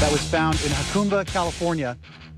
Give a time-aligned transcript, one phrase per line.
[0.00, 1.94] that was found in Jacumba, California.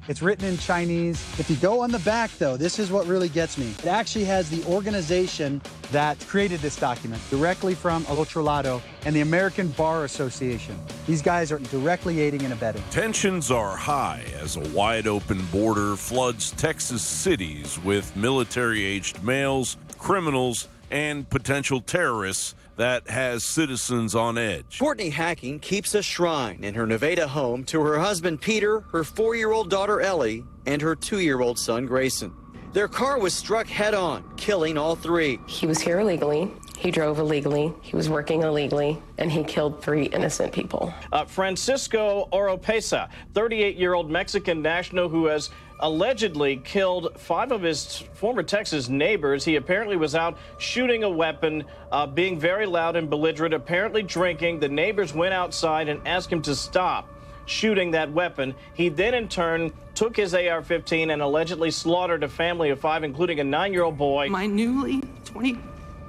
[0.09, 1.25] It's written in Chinese.
[1.39, 3.71] If you go on the back, though, this is what really gets me.
[3.79, 5.63] It actually has the organization
[5.93, 10.77] that created this document directly from El Otro Lado and the American Bar Association.
[11.07, 12.83] These guys are directly aiding and abetting.
[12.91, 19.77] Tensions are high as a wide open border floods Texas cities with military aged males,
[19.99, 24.79] criminals, and potential terrorists that has citizens on edge.
[24.79, 29.35] Courtney Hacking keeps a shrine in her Nevada home to her husband Peter, her four
[29.35, 32.33] year old daughter Ellie, and her two year old son Grayson.
[32.73, 35.39] Their car was struck head on, killing all three.
[35.47, 36.51] He was here illegally.
[36.79, 37.73] He drove illegally.
[37.83, 40.93] He was working illegally, and he killed three innocent people.
[41.13, 45.51] Uh, Francisco Oropesa, 38 year old Mexican national who has
[45.83, 49.45] allegedly killed five of his former Texas neighbors.
[49.45, 54.61] He apparently was out shooting a weapon, uh, being very loud and belligerent, apparently drinking.
[54.61, 57.09] The neighbors went outside and asked him to stop
[57.45, 58.55] shooting that weapon.
[58.75, 63.03] He then, in turn, took his AR 15 and allegedly slaughtered a family of five,
[63.03, 64.29] including a nine year old boy.
[64.31, 65.59] My newly 20,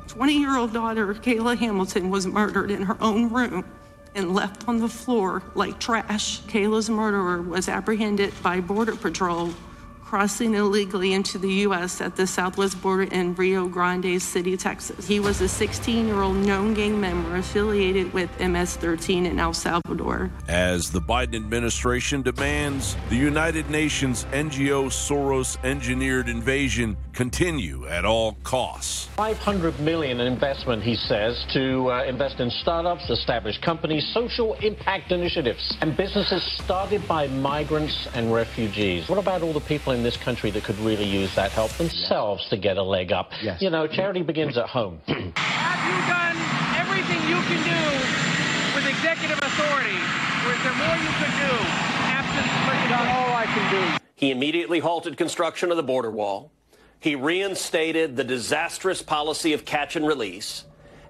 [0.08, 3.66] 20 year old daughter, Kayla Hamilton, was murdered in her own room
[4.16, 6.42] and left on the floor like trash.
[6.44, 9.54] Kayla's murderer was apprehended by Border Patrol
[10.14, 12.00] crossing illegally into the U.S.
[12.00, 15.08] at the southwest border in Rio Grande City, Texas.
[15.08, 19.56] He was a 16 year old known gang member affiliated with MS 13 in El
[19.56, 20.30] Salvador.
[20.48, 28.34] As the Biden administration demands the United Nations NGO Soros engineered invasion continue at all
[28.44, 29.08] costs.
[29.16, 35.12] 500 million in investment, he says, to uh, invest in startups, established companies, social impact
[35.12, 39.10] initiatives, and businesses started by migrants and refugees.
[39.10, 42.48] What about all the people in this country that could really use that help themselves
[42.50, 43.32] to get a leg up?
[43.42, 43.62] Yes.
[43.62, 45.02] You know, charity begins at home.
[45.08, 46.38] Have you done
[46.78, 47.82] everything you can do
[48.76, 49.98] with executive authority?
[50.46, 51.54] Or is there more you could do?
[52.12, 54.00] Absent all I can do.
[54.16, 56.52] He immediately halted construction of the border wall.
[57.00, 60.64] He reinstated the disastrous policy of catch and release.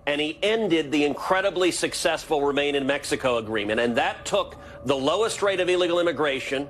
[0.05, 3.79] And he ended the incredibly successful Remain in Mexico agreement.
[3.79, 6.67] And that took the lowest rate of illegal immigration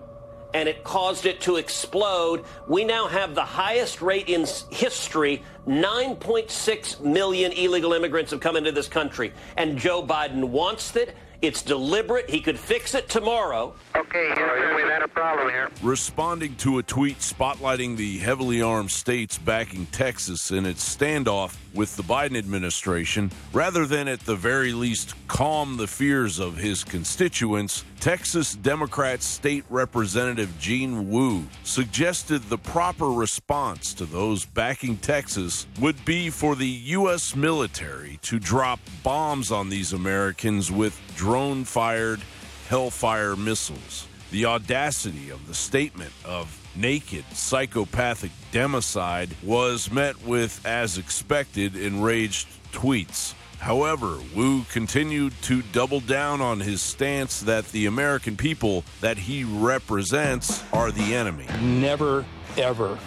[0.53, 2.46] and it caused it to explode.
[2.68, 5.44] We now have the highest rate in history.
[5.68, 9.34] 9.6 million illegal immigrants have come into this country.
[9.58, 11.16] And Joe Biden wants it.
[11.44, 12.30] It's deliberate.
[12.30, 13.76] He could fix it tomorrow.
[13.98, 15.70] Okay, Houston, we've had a problem here.
[15.81, 21.98] Responding to a tweet spotlighting the heavily armed states backing Texas in its standoff with
[21.98, 27.84] the Biden administration, rather than at the very least calm the fears of his constituents,
[28.00, 36.04] Texas Democrat State Representative Gene Wu suggested the proper response to those backing Texas would
[36.06, 37.36] be for the U.S.
[37.36, 41.00] military to drop bombs on these Americans with
[41.34, 42.22] drone fired
[42.70, 44.06] Hellfire missiles.
[44.30, 52.48] The audacity of the statement of naked psychopathic democide was met with, as expected, enraged
[52.72, 53.34] tweets.
[53.58, 59.44] However, Wu continued to double down on his stance that the American people that he
[59.44, 61.48] represents are the enemy.
[61.64, 62.26] Never,
[62.58, 63.00] ever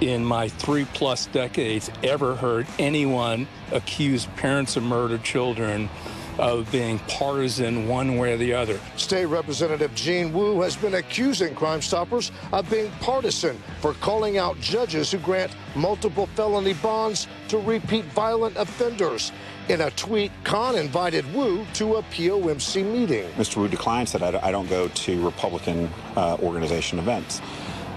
[0.00, 5.90] in my three plus decades ever heard anyone accuse parents of murdered children
[6.38, 8.78] of being partisan one way or the other.
[8.96, 14.58] State Representative Gene Wu has been accusing Crime Stoppers of being partisan for calling out
[14.60, 19.32] judges who grant multiple felony bonds to repeat violent offenders.
[19.68, 23.28] In a tweet, Kahn invited Wu to a POMC meeting.
[23.32, 23.58] Mr.
[23.58, 27.40] Wu declined, said, I don't go to Republican uh, organization events.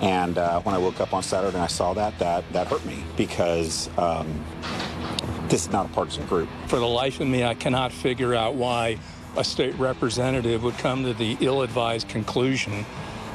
[0.01, 2.85] And uh, when I woke up on Saturday and I saw that, that, that hurt
[2.85, 4.43] me because um,
[5.49, 6.49] this is not a partisan group.
[6.67, 8.97] For the life of me, I cannot figure out why
[9.37, 12.85] a state representative would come to the ill advised conclusion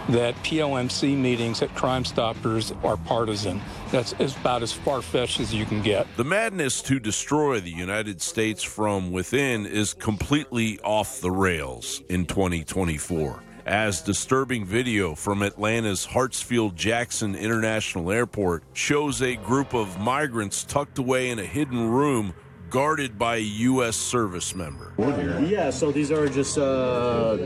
[0.08, 3.60] that POMC meetings at Crime Stoppers are partisan.
[3.92, 6.06] That's about as far fetched as you can get.
[6.16, 12.26] The madness to destroy the United States from within is completely off the rails in
[12.26, 20.64] 2024 as disturbing video from Atlanta's Hartsfield Jackson International Airport shows a group of migrants
[20.64, 22.34] tucked away in a hidden room
[22.70, 23.96] guarded by a U.S.
[23.96, 24.94] service member.
[24.98, 27.36] Yeah, so these are just uh,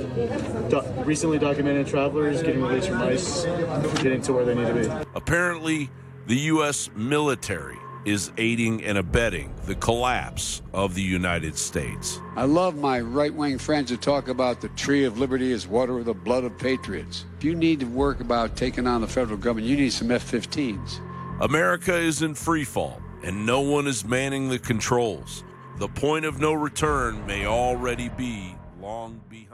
[0.69, 3.45] do- recently documented travelers getting released from ICE,
[4.03, 5.09] getting to where they need to be.
[5.15, 5.91] Apparently,
[6.27, 6.91] the U.S.
[6.95, 12.21] military is aiding and abetting the collapse of the United States.
[12.37, 15.95] I love my right wing friends who talk about the tree of liberty is water
[15.95, 17.25] with the blood of patriots.
[17.39, 20.31] If you need to work about taking on the federal government, you need some F
[20.31, 21.01] 15s.
[21.41, 25.45] America is in free fall, and no one is manning the controls.
[25.79, 29.54] The point of no return may already be long behind.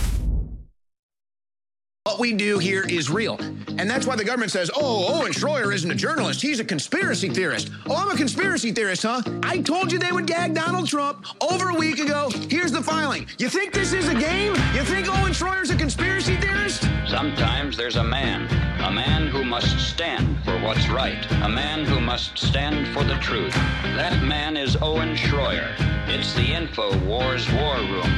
[2.21, 3.39] We do here is real.
[3.79, 6.39] And that's why the government says, oh, Owen Schroyer isn't a journalist.
[6.39, 7.71] He's a conspiracy theorist.
[7.89, 9.23] Oh, I'm a conspiracy theorist, huh?
[9.41, 12.29] I told you they would gag Donald Trump over a week ago.
[12.47, 13.25] Here's the filing.
[13.39, 14.53] You think this is a game?
[14.75, 16.87] You think Owen Schroyer's a conspiracy theorist?
[17.07, 18.43] Sometimes there's a man,
[18.83, 23.15] a man who must stand for what's right, a man who must stand for the
[23.15, 23.55] truth.
[23.95, 25.73] That man is Owen Schroyer.
[26.07, 28.11] It's the Info Wars War Room.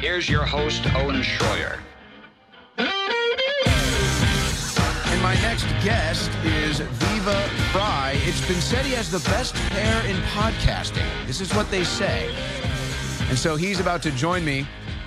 [0.00, 1.80] Here's your host, Owen Schroyer.
[5.24, 8.20] My next guest is Viva Frei.
[8.24, 11.08] It's been said he has the best hair in podcasting.
[11.26, 12.30] This is what they say.
[13.30, 14.66] And so he's about to join me.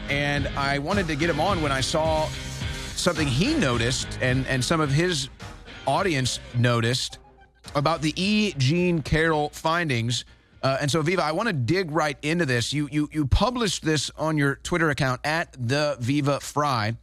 [0.09, 2.27] And I wanted to get him on when I saw
[2.95, 5.29] something he noticed and, and some of his
[5.85, 7.19] audience noticed
[7.75, 8.55] about the E.
[8.57, 10.25] Jean Carroll findings.
[10.63, 12.73] Uh, and so, Viva, I want to dig right into this.
[12.73, 16.95] You, you, you published this on your Twitter account at the Viva Frei.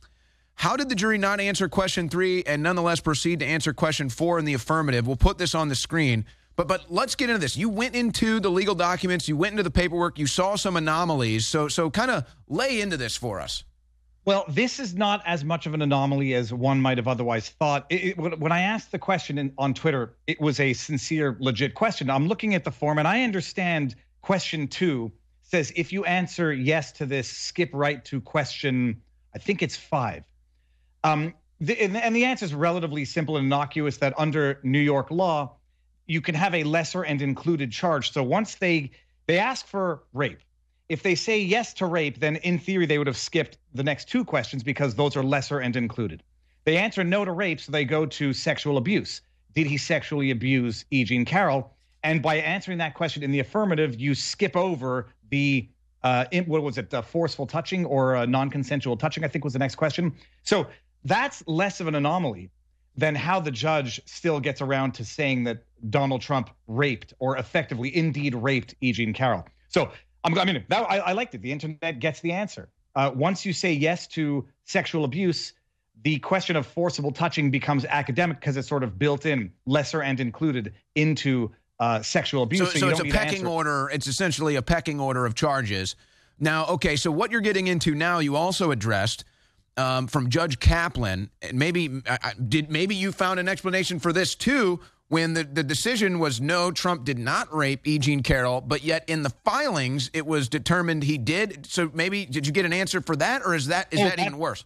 [0.55, 4.39] How did the jury not answer question three and nonetheless proceed to answer question four
[4.39, 5.07] in the affirmative?
[5.07, 6.25] We'll put this on the screen.
[6.57, 7.57] But but let's get into this.
[7.57, 11.47] You went into the legal documents, you went into the paperwork, you saw some anomalies.
[11.47, 13.65] So so kind of lay into this for us.
[14.27, 17.85] Well, this is not as much of an anomaly as one might have otherwise thought.
[17.91, 21.75] It, it, when I asked the question in, on Twitter, it was a sincere, legit
[21.75, 22.09] question.
[22.09, 25.13] I'm looking at the form, and I understand question two
[25.43, 29.03] says if you answer yes to this, skip right to question,
[29.35, 30.25] I think it's five.
[31.05, 35.11] Um, the, and, and the answer is relatively simple and innocuous that under New York
[35.11, 35.53] law,
[36.07, 38.13] you can have a lesser and included charge.
[38.13, 38.91] So once they
[39.27, 40.41] they ask for rape,
[40.89, 44.09] if they say yes to rape, then in theory they would have skipped the next
[44.09, 46.23] two questions because those are lesser and included.
[46.65, 49.21] They answer no to rape, so they go to sexual abuse.
[49.55, 51.05] Did he sexually abuse E.
[51.05, 51.73] Jean Carroll?
[52.03, 55.69] And by answering that question in the affirmative, you skip over the
[56.03, 59.25] uh, what was it, uh, forceful touching or uh, non-consensual touching?
[59.25, 60.13] I think was the next question.
[60.43, 60.67] So
[61.05, 62.51] that's less of an anomaly
[62.97, 67.95] than how the judge still gets around to saying that Donald Trump raped or effectively
[67.95, 68.93] indeed raped E.
[68.93, 69.45] Jean Carroll.
[69.69, 69.91] So
[70.23, 71.43] I'm, I mean, that, I, I liked it.
[71.43, 72.69] The internet gets the answer.
[72.95, 75.53] Uh, once you say yes to sexual abuse,
[76.03, 80.21] the question of forcible touching becomes academic because it's sort of built in, lesser and
[80.21, 82.73] included into uh, sexual abuse.
[82.73, 83.91] So, so so it's a don't need to pecking order.
[83.93, 85.97] It's essentially a pecking order of charges.
[86.39, 89.25] Now, okay, so what you're getting into now, you also addressed
[89.77, 91.31] um, from Judge Kaplan.
[91.43, 95.63] And maybe I- did maybe you found an explanation for this too when the, the
[95.63, 97.99] decision was no, Trump did not rape E.
[97.99, 101.67] Jean Carroll, but yet in the filings it was determined he did.
[101.67, 104.17] So maybe did you get an answer for that, or is that is Oh, that,
[104.17, 104.65] that- even worse?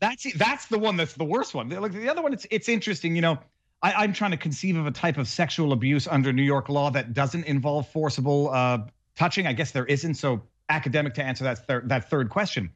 [0.00, 1.68] That's that's the one that's the worst one.
[1.68, 3.14] Like the other one, it's it's interesting.
[3.14, 3.38] You know,
[3.82, 6.90] I, I'm trying to conceive of a type of sexual abuse under New York law
[6.90, 8.78] that doesn't involve forcible uh,
[9.14, 9.46] touching.
[9.46, 10.14] I guess there isn't.
[10.14, 12.70] So academic to answer that thir- that third question.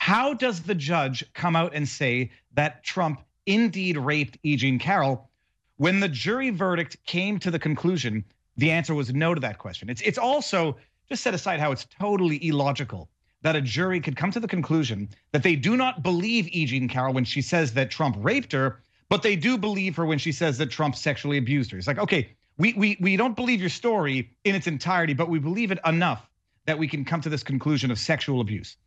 [0.00, 4.56] How does the judge come out and say that Trump indeed raped E.
[4.56, 5.28] Jean Carroll
[5.76, 8.24] when the jury verdict came to the conclusion
[8.56, 9.90] the answer was no to that question?
[9.90, 10.78] It's it's also
[11.10, 13.10] just set aside how it's totally illogical
[13.42, 16.64] that a jury could come to the conclusion that they do not believe E.
[16.64, 18.80] Jean Carroll when she says that Trump raped her,
[19.10, 21.78] but they do believe her when she says that Trump sexually abused her.
[21.78, 25.38] It's like, okay, we we we don't believe your story in its entirety, but we
[25.38, 26.26] believe it enough
[26.64, 28.78] that we can come to this conclusion of sexual abuse.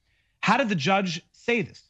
[0.43, 1.83] How did the judge say this?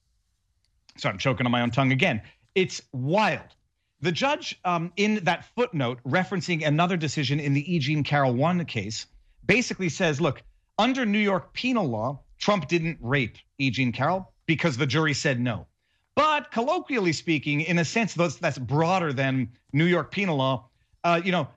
[0.98, 2.22] So I'm choking on my own tongue again.
[2.53, 3.55] It's wild.
[4.01, 7.79] The judge, um, in that footnote referencing another decision in the E.
[7.79, 9.07] Jean Carroll 1 case,
[9.48, 10.43] basically says, look,
[10.77, 13.72] under New York penal law, Trump didn't rape E.
[13.72, 15.65] Jean Carroll because the jury said no.
[16.13, 20.69] But colloquially speaking, in a sense that's, that's broader than New York penal law,
[21.03, 21.48] uh, you know,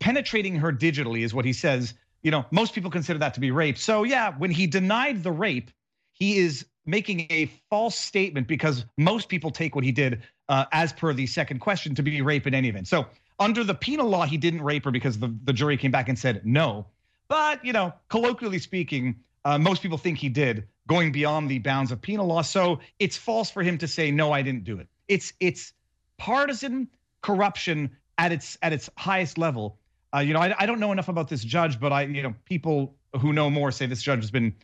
[0.00, 1.92] penetrating her digitally is what he says.
[2.22, 3.76] You know, most people consider that to be rape.
[3.76, 5.70] So yeah, when he denied the rape,
[6.14, 10.92] he is making a false statement because most people take what he did uh, as
[10.92, 12.88] per the second question to be rape in any event.
[12.88, 13.06] So
[13.38, 16.18] under the penal law, he didn't rape her because the, the jury came back and
[16.18, 16.86] said no.
[17.28, 21.90] But, you know, colloquially speaking, uh, most people think he did, going beyond the bounds
[21.90, 22.42] of penal law.
[22.42, 24.88] So it's false for him to say, no, I didn't do it.
[25.08, 25.72] It's it's
[26.18, 26.88] partisan
[27.22, 29.78] corruption at its at its highest level.
[30.14, 32.34] Uh, you know, I, I don't know enough about this judge, but I, you know,
[32.44, 34.54] people who know more say this judge has been,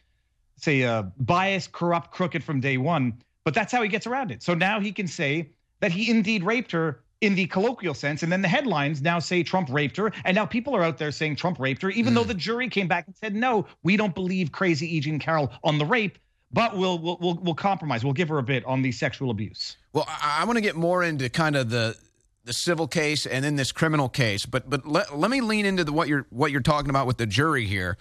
[0.62, 3.14] say, uh, biased, corrupt, crooked from day one.
[3.44, 4.42] But that's how he gets around it.
[4.42, 5.50] So now he can say
[5.80, 8.22] that he indeed raped her in the colloquial sense.
[8.22, 10.12] And then the headlines now say Trump raped her.
[10.24, 12.16] And now people are out there saying Trump raped her, even mm.
[12.16, 15.00] though the jury came back and said, no, we don't believe crazy E.
[15.00, 16.18] Jean Carroll on the rape,
[16.52, 18.04] but we'll, we'll, we'll, we'll compromise.
[18.04, 19.76] We'll give her a bit on the sexual abuse.
[19.92, 21.96] Well, I, I want to get more into kind of the,
[22.44, 25.84] the civil case and then this criminal case, but but let, let me lean into
[25.84, 27.98] the, what you're what you're talking about with the jury here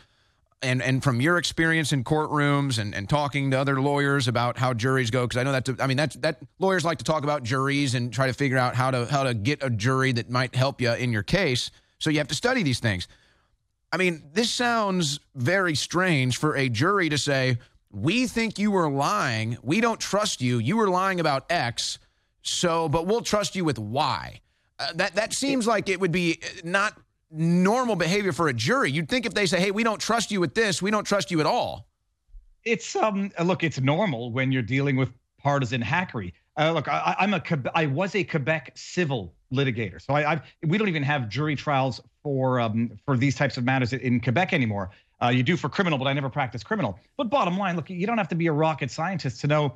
[0.62, 4.74] and and from your experience in courtrooms and, and talking to other lawyers about how
[4.74, 7.44] juries go because I know that I mean that's that lawyers like to talk about
[7.44, 10.56] juries and try to figure out how to how to get a jury that might
[10.56, 13.08] help you in your case so you have to study these things.
[13.92, 17.58] I mean, this sounds very strange for a jury to say,
[17.92, 19.58] "We think you were lying.
[19.64, 20.60] We don't trust you.
[20.60, 22.00] You were lying about X,
[22.42, 24.42] so but we'll trust you with Y."
[24.78, 26.98] Uh, that that seems like it would be not
[27.32, 28.92] normal behavior for a jury.
[28.92, 31.32] You'd think if they say, "Hey, we don't trust you with this, we don't trust
[31.32, 31.88] you at all."
[32.64, 36.34] It's um look, it's normal when you're dealing with partisan hackery.
[36.58, 37.42] Uh, look, I, am a
[37.74, 42.02] I was a Quebec civil litigator, so I, I've, we don't even have jury trials
[42.22, 44.92] for um, for these types of matters in Quebec anymore.
[45.22, 47.00] Uh, you do for criminal, but I never practice criminal.
[47.18, 49.76] But bottom line, look, you don't have to be a rocket scientist to know.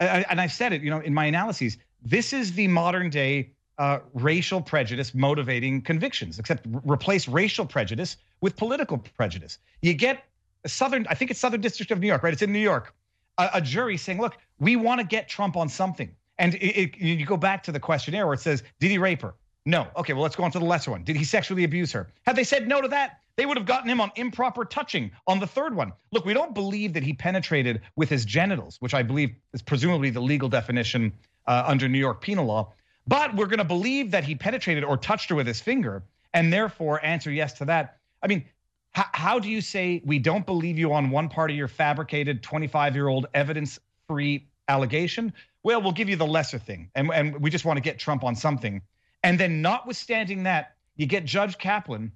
[0.00, 1.76] And I've said it, you know, in my analyses.
[2.02, 8.16] This is the modern day uh, racial prejudice motivating convictions, except r- replace racial prejudice
[8.40, 9.58] with political prejudice.
[9.82, 10.24] You get
[10.64, 12.32] a Southern, I think it's Southern District of New York, right?
[12.32, 12.94] It's in New York.
[13.38, 16.10] A, a jury saying, look, we want to get Trump on something.
[16.38, 19.22] And it, it, you go back to the questionnaire where it says, did he rape
[19.22, 19.34] her?
[19.66, 19.86] No.
[19.96, 21.04] Okay, well, let's go on to the lesser one.
[21.04, 22.08] Did he sexually abuse her?
[22.26, 25.38] Had they said no to that, they would have gotten him on improper touching on
[25.38, 25.92] the third one.
[26.10, 30.10] Look, we don't believe that he penetrated with his genitals, which I believe is presumably
[30.10, 31.12] the legal definition
[31.46, 32.72] uh, under New York penal law.
[33.08, 36.02] But we're going to believe that he penetrated or touched her with his finger
[36.34, 37.96] and therefore answer yes to that.
[38.22, 38.44] I mean,
[38.96, 42.42] h- how do you say we don't believe you on one part of your fabricated
[42.42, 45.32] 25 year old evidence free allegation?
[45.62, 46.90] Well, we'll give you the lesser thing.
[46.94, 48.82] And, and we just want to get Trump on something.
[49.22, 52.12] And then, notwithstanding that, you get Judge Kaplan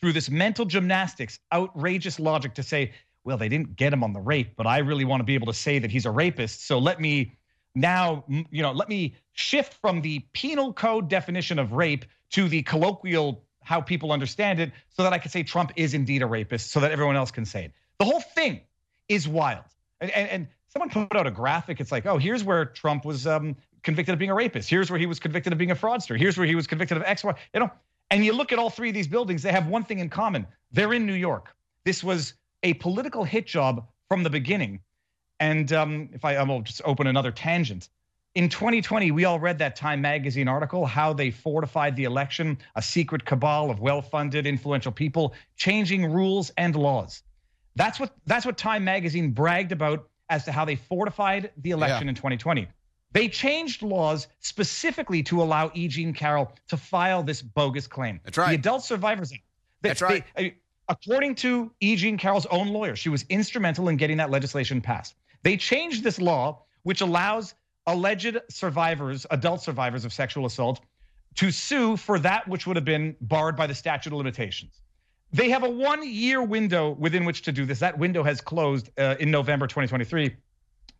[0.00, 2.92] through this mental gymnastics, outrageous logic to say,
[3.24, 5.46] well, they didn't get him on the rape, but I really want to be able
[5.46, 6.66] to say that he's a rapist.
[6.66, 7.35] So let me
[7.76, 12.62] now, you know, let me shift from the penal code definition of rape to the
[12.62, 16.70] colloquial how people understand it so that I can say Trump is indeed a rapist
[16.70, 17.72] so that everyone else can say it.
[17.98, 18.60] The whole thing
[19.08, 19.64] is wild.
[20.00, 21.80] And, and, and someone put out a graphic.
[21.80, 24.70] It's like, oh, here's where Trump was um, convicted of being a rapist.
[24.70, 26.18] Here's where he was convicted of being a fraudster.
[26.18, 27.34] Here's where he was convicted of X, Y.
[27.52, 27.70] You know,
[28.10, 30.46] and you look at all three of these buildings, they have one thing in common.
[30.72, 31.54] They're in New York.
[31.84, 34.80] This was a political hit job from the beginning.
[35.40, 37.88] And um, if I, I will just open another tangent.
[38.34, 42.82] In 2020, we all read that Time magazine article, how they fortified the election, a
[42.82, 47.22] secret cabal of well-funded, influential people changing rules and laws.
[47.76, 52.06] That's what that's what Time magazine bragged about as to how they fortified the election
[52.06, 52.10] yeah.
[52.10, 52.68] in 2020.
[53.12, 55.88] They changed laws specifically to allow E.
[55.88, 58.20] Jean Carroll to file this bogus claim.
[58.24, 58.48] That's right.
[58.48, 59.42] The Adult Survivors Act.
[59.80, 60.24] They, That's right.
[60.36, 60.56] They,
[60.88, 61.96] according to E.
[61.96, 65.14] Jean Carroll's own lawyer, she was instrumental in getting that legislation passed.
[65.46, 67.54] They changed this law, which allows
[67.86, 70.80] alleged survivors, adult survivors of sexual assault,
[71.36, 74.80] to sue for that which would have been barred by the statute of limitations.
[75.32, 77.78] They have a one year window within which to do this.
[77.78, 80.34] That window has closed uh, in November 2023.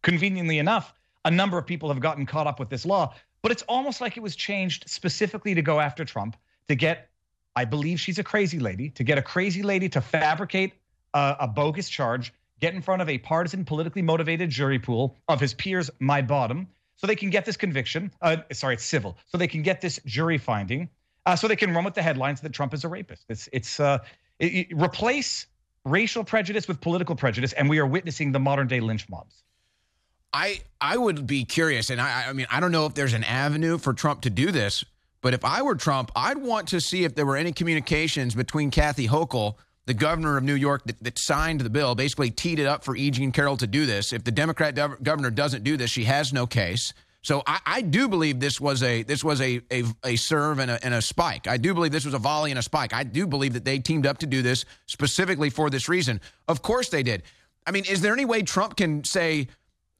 [0.02, 3.62] Conveniently enough, a number of people have gotten caught up with this law, but it's
[3.62, 6.36] almost like it was changed specifically to go after Trump,
[6.68, 7.10] to get,
[7.56, 10.74] I believe she's a crazy lady, to get a crazy lady to fabricate
[11.14, 15.40] a, a bogus charge get in front of a partisan, politically motivated jury pool of
[15.40, 18.10] his peers, my bottom, so they can get this conviction.
[18.22, 19.16] Uh, sorry, it's civil.
[19.26, 20.88] So they can get this jury finding,
[21.26, 23.24] uh, so they can run with the headlines that Trump is a rapist.
[23.28, 23.98] It's it's uh,
[24.38, 25.46] it, it, replace
[25.84, 29.42] racial prejudice with political prejudice, and we are witnessing the modern day lynch mobs.
[30.32, 33.24] I I would be curious, and I I mean I don't know if there's an
[33.24, 34.84] avenue for Trump to do this,
[35.20, 38.70] but if I were Trump, I'd want to see if there were any communications between
[38.70, 42.66] Kathy Hochul the governor of New York that, that, signed the bill, basically teed it
[42.66, 43.10] up for E.
[43.10, 44.12] Jean Carroll to do this.
[44.12, 46.92] If the Democrat governor doesn't do this, she has no case.
[47.22, 50.70] So I, I do believe this was a this was a a, a serve and
[50.70, 51.48] a, and a spike.
[51.48, 52.92] I do believe this was a volley and a spike.
[52.92, 56.20] I do believe that they teamed up to do this specifically for this reason.
[56.46, 57.24] Of course they did.
[57.66, 59.48] I mean, is there any way Trump can say?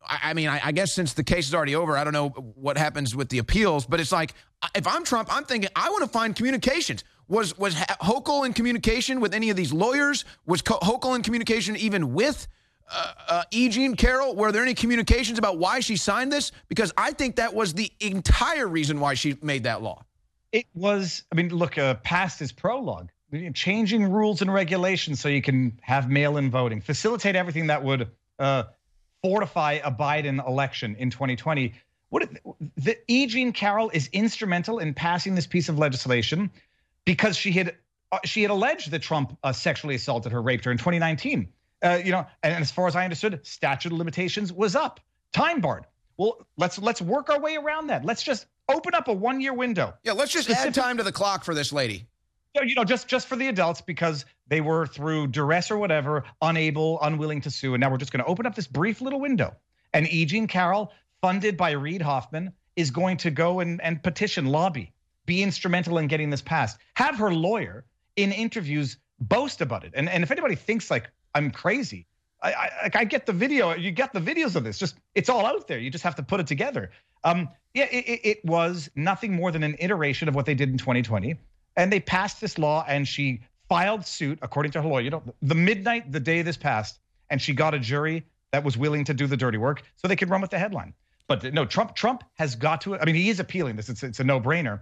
[0.08, 3.16] I, mean, I guess since the case is already over, I don't know what happens
[3.16, 4.34] with the appeals, but it's like
[4.76, 7.02] if I'm Trump, I'm thinking I want to find communications.
[7.28, 10.24] Was was Hochul in communication with any of these lawyers?
[10.46, 12.46] Was Hochul in communication even with
[12.90, 13.68] uh, uh, E.
[13.68, 14.36] Jean Carroll?
[14.36, 16.52] Were there any communications about why she signed this?
[16.68, 20.04] Because I think that was the entire reason why she made that law.
[20.52, 21.24] It was.
[21.32, 23.10] I mean, look, uh, past is prologue.
[23.54, 28.62] Changing rules and regulations so you can have mail-in voting, facilitate everything that would uh,
[29.20, 31.74] fortify a Biden election in 2020.
[32.10, 32.28] What
[32.76, 33.26] the E.
[33.26, 36.50] Jean Carroll is instrumental in passing this piece of legislation
[37.06, 37.74] because she had
[38.12, 41.48] uh, she had alleged that Trump uh, sexually assaulted her, raped her in 2019.
[41.82, 45.00] Uh, you know, and as far as I understood, statute of limitations was up,
[45.32, 45.84] time barred.
[46.18, 48.04] Well, let's let's work our way around that.
[48.04, 49.94] Let's just open up a one year window.
[50.02, 52.06] Yeah, let's just Specific- add time to the clock for this lady.
[52.54, 56.98] You know, just just for the adults because they were through duress or whatever, unable,
[57.02, 59.54] unwilling to sue, and now we're just going to open up this brief little window.
[59.92, 60.24] And E.
[60.24, 64.94] Jean Carroll, funded by Reid Hoffman, is going to go and, and petition, lobby
[65.26, 66.78] be instrumental in getting this passed.
[66.94, 67.84] Have her lawyer
[68.16, 69.92] in interviews boast about it.
[69.94, 72.06] And and if anybody thinks like I'm crazy,
[72.42, 73.74] I, I, I get the video.
[73.74, 74.78] You get the videos of this.
[74.78, 75.78] Just it's all out there.
[75.78, 76.90] You just have to put it together.
[77.24, 80.78] Um, yeah, it, it was nothing more than an iteration of what they did in
[80.78, 81.36] 2020,
[81.76, 82.84] and they passed this law.
[82.88, 85.02] And she filed suit, according to her lawyer.
[85.02, 88.76] You know, the midnight the day this passed, and she got a jury that was
[88.76, 90.94] willing to do the dirty work, so they could run with the headline.
[91.26, 92.98] But no, Trump Trump has got to.
[92.98, 93.88] I mean, he is appealing this.
[93.88, 94.80] It's it's a no brainer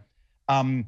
[0.48, 0.86] um,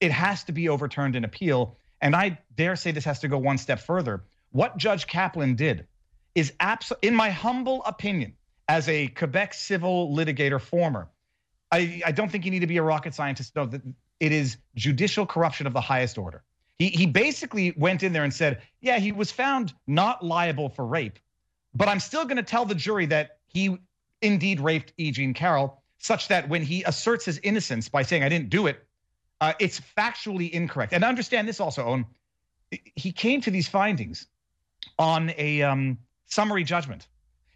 [0.00, 1.76] it has to be overturned in appeal.
[2.00, 4.24] And I dare say this has to go one step further.
[4.50, 5.86] What Judge Kaplan did
[6.34, 6.52] is
[7.02, 8.34] in my humble opinion,
[8.68, 11.08] as a Quebec civil litigator former,
[11.72, 13.82] I, I don't think you need to be a rocket scientist to know that
[14.20, 16.42] it is judicial corruption of the highest order.
[16.78, 20.86] He, he basically went in there and said, yeah, he was found not liable for
[20.86, 21.18] rape,
[21.74, 23.78] but I'm still going to tell the jury that he
[24.20, 25.10] indeed raped E.
[25.10, 28.85] Jean Carroll, such that when he asserts his innocence by saying, I didn't do it,
[29.40, 30.92] uh, it's factually incorrect.
[30.92, 32.06] And understand this also, Owen.
[32.96, 34.26] He came to these findings
[34.98, 37.06] on a um, summary judgment.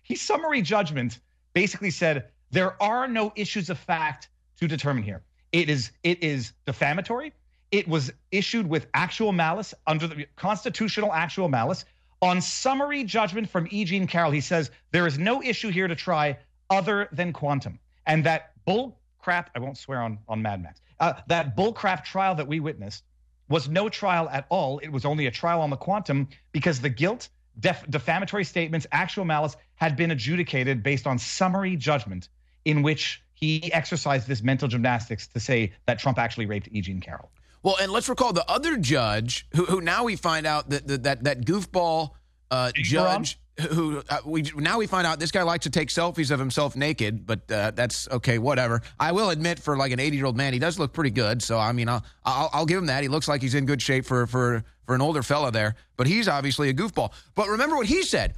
[0.03, 1.19] His summary judgment
[1.53, 5.23] basically said there are no issues of fact to determine here.
[5.53, 7.33] It is it is defamatory.
[7.73, 11.85] It was issued with actual malice under the constitutional actual malice.
[12.23, 13.85] On summary judgment from E.
[13.85, 16.37] Jean Carroll, he says there is no issue here to try
[16.69, 19.51] other than quantum, and that bull crap.
[19.55, 20.81] I won't swear on on Mad Max.
[21.01, 23.05] Uh, that bullcrap trial that we witnessed
[23.49, 24.79] was no trial at all.
[24.79, 29.25] It was only a trial on the quantum because the guilt, def- defamatory statements, actual
[29.25, 32.29] malice had been adjudicated based on summary judgment
[32.65, 36.81] in which he exercised this mental gymnastics to say that Trump actually raped E.
[36.83, 37.31] Jean Carroll.
[37.63, 41.03] Well, and let's recall the other judge who, who now we find out that that
[41.03, 42.11] that, that goofball
[42.51, 46.31] uh, judge who uh, we now we find out this guy likes to take selfies
[46.31, 48.83] of himself naked, but uh, that's okay, whatever.
[48.99, 51.43] I will admit, for like an 80 year old man, he does look pretty good.
[51.43, 53.03] So I mean, I'll, I'll, I'll give him that.
[53.03, 56.07] He looks like he's in good shape for for for an older fella there, but
[56.07, 57.13] he's obviously a goofball.
[57.35, 58.35] But remember what he said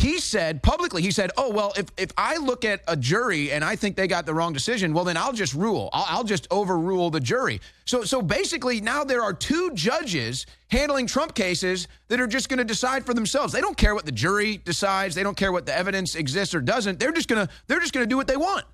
[0.00, 3.62] he said publicly, he said, "Oh well, if if I look at a jury and
[3.62, 5.90] I think they got the wrong decision, well then I'll just rule.
[5.92, 11.06] I'll, I'll just overrule the jury." So so basically, now there are two judges handling
[11.06, 13.52] Trump cases that are just going to decide for themselves.
[13.52, 15.14] They don't care what the jury decides.
[15.14, 16.98] They don't care what the evidence exists or doesn't.
[16.98, 18.64] They're just gonna they're just gonna do what they want.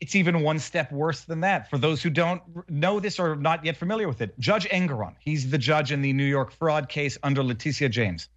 [0.00, 1.68] It's even one step worse than that.
[1.68, 5.50] For those who don't know this or not yet familiar with it, Judge Engoron, he's
[5.50, 8.30] the judge in the New York fraud case under Letitia James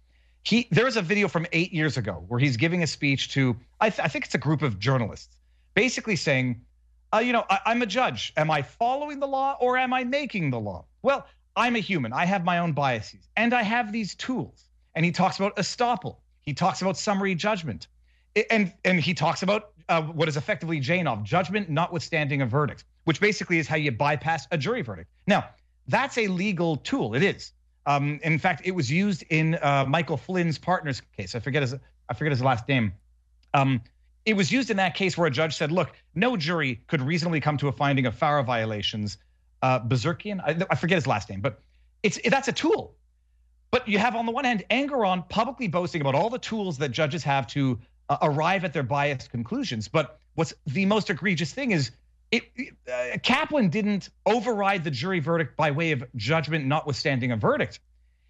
[0.44, 4.00] he a video from eight years ago where he's giving a speech to I, th-
[4.00, 5.36] I think it's a group of journalists,
[5.74, 6.60] basically saying,
[7.12, 8.32] uh, you know, I, I'm a judge.
[8.36, 10.84] Am I following the law or am I making the law?
[11.02, 11.26] Well,
[11.56, 12.12] I'm a human.
[12.12, 14.64] I have my own biases, and I have these tools.
[14.94, 16.16] And he talks about estoppel.
[16.42, 17.86] He talks about summary judgment,
[18.50, 23.20] and and he talks about uh, what is effectively JNOV judgment notwithstanding a verdict, which
[23.20, 25.08] basically is how you bypass a jury verdict.
[25.26, 25.48] Now,
[25.88, 27.14] that's a legal tool.
[27.14, 27.52] It is.
[27.86, 31.34] Um, in fact, it was used in uh, Michael Flynn's partner's case.
[31.34, 31.74] I forget his
[32.08, 32.92] I forget his last name.
[33.52, 33.82] Um,
[34.26, 37.40] it was used in that case where a judge said, "Look, no jury could reasonably
[37.40, 39.18] come to a finding of FARA violations."
[39.62, 41.62] Uh, Bezirkian, I, I, forget his last name, but
[42.02, 42.94] it's it, that's a tool.
[43.70, 46.90] But you have on the one hand Engoron publicly boasting about all the tools that
[46.90, 49.88] judges have to uh, arrive at their biased conclusions.
[49.88, 51.90] But what's the most egregious thing is
[52.30, 52.44] it,
[52.92, 57.80] uh, Kaplan didn't override the jury verdict by way of judgment notwithstanding a verdict.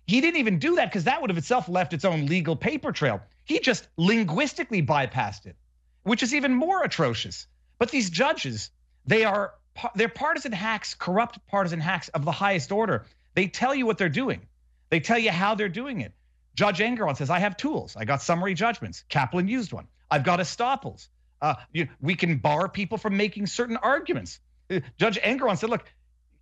[0.06, 2.92] He didn't even do that because that would have itself left its own legal paper
[2.92, 3.20] trail.
[3.44, 5.56] He just linguistically bypassed it,
[6.02, 7.46] which is even more atrocious.
[7.78, 8.70] But these judges,
[9.06, 9.54] they are
[9.94, 13.06] they're partisan hacks, corrupt partisan hacks of the highest order.
[13.34, 14.42] They tell you what they're doing.
[14.90, 16.12] They tell you how they're doing it.
[16.54, 17.96] Judge Engoron says, I have tools.
[17.96, 19.04] I got summary judgments.
[19.08, 19.88] Kaplan used one.
[20.10, 21.08] I've got estoppels.
[21.44, 24.40] Uh, you, we can bar people from making certain arguments.
[24.70, 25.84] Uh, Judge Engoron said, look,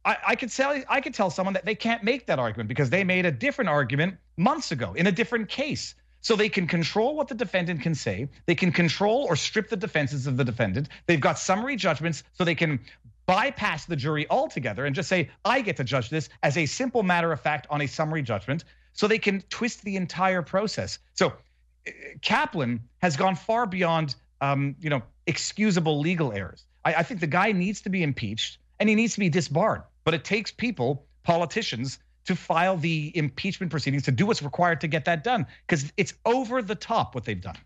[0.04, 2.88] I, I could tell I could tell someone that they can't make that argument because
[2.88, 5.96] they made a different argument months ago in a different case.
[6.20, 8.28] So they can control what the defendant can say.
[8.46, 10.88] They can control or strip the defenses of the defendant.
[11.06, 12.78] They've got summary judgments so they can
[13.26, 17.02] bypass the jury altogether and just say, I get to judge this as a simple
[17.02, 18.62] matter of fact on a summary judgment.
[18.92, 21.00] So they can twist the entire process.
[21.14, 26.66] So uh, Kaplan has gone far beyond, um, you know, excusable legal errors.
[26.84, 29.82] I, I think the guy needs to be impeached and he needs to be disbarred.
[30.04, 34.88] But it takes people, politicians, to file the impeachment proceedings to do what's required to
[34.88, 37.56] get that done because it's over the top what they've done.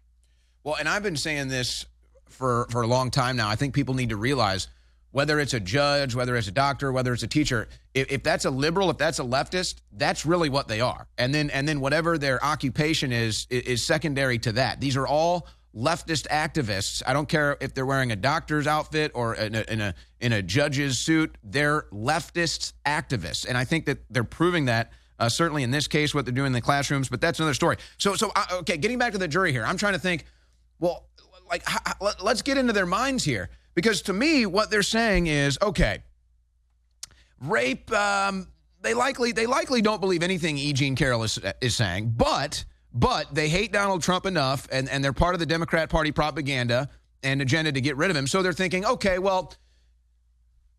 [0.63, 1.87] Well, and I've been saying this
[2.29, 3.49] for for a long time now.
[3.49, 4.69] I think people need to realize
[5.13, 8.45] whether it's a judge, whether it's a doctor, whether it's a teacher, if, if that's
[8.45, 11.07] a liberal, if that's a leftist, that's really what they are.
[11.17, 14.81] And then and then whatever their occupation is is secondary to that.
[14.81, 17.03] These are all leftist activists.
[17.07, 20.33] I don't care if they're wearing a doctor's outfit or in a, in a in
[20.33, 21.37] a judge's suit.
[21.45, 24.93] They're leftist activists, and I think that they're proving that.
[25.19, 27.77] Uh, certainly in this case, what they're doing in the classrooms, but that's another story.
[27.97, 30.27] So, so uh, okay, getting back to the jury here, I'm trying to think.
[30.79, 31.07] Well,
[31.49, 31.63] like,
[32.23, 36.03] let's get into their minds here, because to me, what they're saying is, okay,
[37.41, 37.91] rape.
[37.93, 38.49] Um,
[38.83, 40.73] they likely they likely don't believe anything E.
[40.73, 42.65] Jean Carroll is is saying, but
[42.97, 46.89] but they hate Donald Trump enough, and, and they're part of the Democrat Party propaganda
[47.23, 48.27] and agenda to get rid of him.
[48.27, 49.53] So they're thinking, okay, well,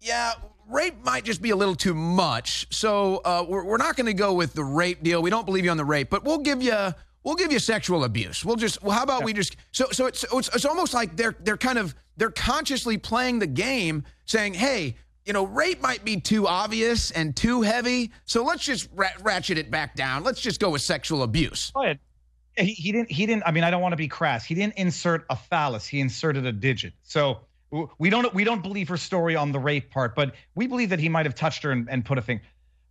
[0.02, 0.32] yeah,
[0.68, 2.68] rape might just be a little too much.
[2.72, 5.22] So uh, we're, we're not going to go with the rape deal.
[5.22, 6.76] We don't believe you on the rape, but we'll give you
[7.24, 8.44] we'll give you sexual abuse.
[8.44, 11.36] We'll just well, how about we just so so it's, it's it's almost like they're
[11.42, 14.96] they're kind of they're consciously playing the game, saying, hey.
[15.26, 19.70] You know, rape might be too obvious and too heavy, so let's just ratchet it
[19.70, 20.24] back down.
[20.24, 21.72] Let's just go with sexual abuse.
[21.72, 22.00] Go ahead
[22.58, 24.46] he, he didn't he didn't i mean i don't want to be crass.
[24.46, 25.88] He didn't insert a phallus.
[25.88, 26.94] He inserted a digit.
[27.04, 27.40] So
[27.98, 31.00] we don't we don't believe her story on the rape part but we believe that
[31.00, 32.42] he might have touched her and, and put a thing.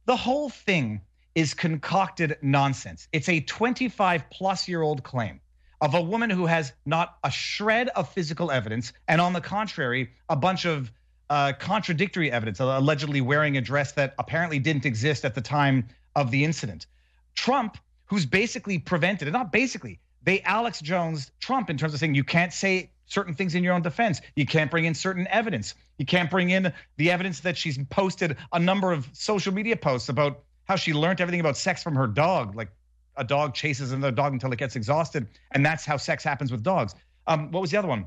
[0.07, 1.01] The whole thing
[1.35, 3.09] is concocted nonsense.
[3.13, 5.41] It's a 25 plus year old claim
[5.81, 10.11] of a woman who has not a shred of physical evidence and on the contrary
[10.29, 10.91] a bunch of
[11.29, 16.31] uh, contradictory evidence allegedly wearing a dress that apparently didn't exist at the time of
[16.31, 16.87] the incident.
[17.35, 17.77] Trump
[18.07, 22.25] who's basically prevented, and not basically, they Alex Jones Trump in terms of saying you
[22.25, 24.21] can't say certain things in your own defense.
[24.35, 25.75] You can't bring in certain evidence.
[25.99, 30.09] You can't bring in the evidence that she's posted a number of social media posts
[30.09, 32.57] about how she learned everything about sex from her dog.
[32.57, 32.71] Like
[33.17, 36.63] a dog chases another dog until it gets exhausted, and that's how sex happens with
[36.63, 36.95] dogs.
[37.27, 38.07] Um, what was the other one?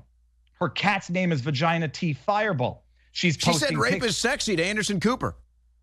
[0.60, 2.84] Her cat's name is Vagina T Fireball.
[3.12, 5.36] She's she said rape is sexy to Anderson Cooper.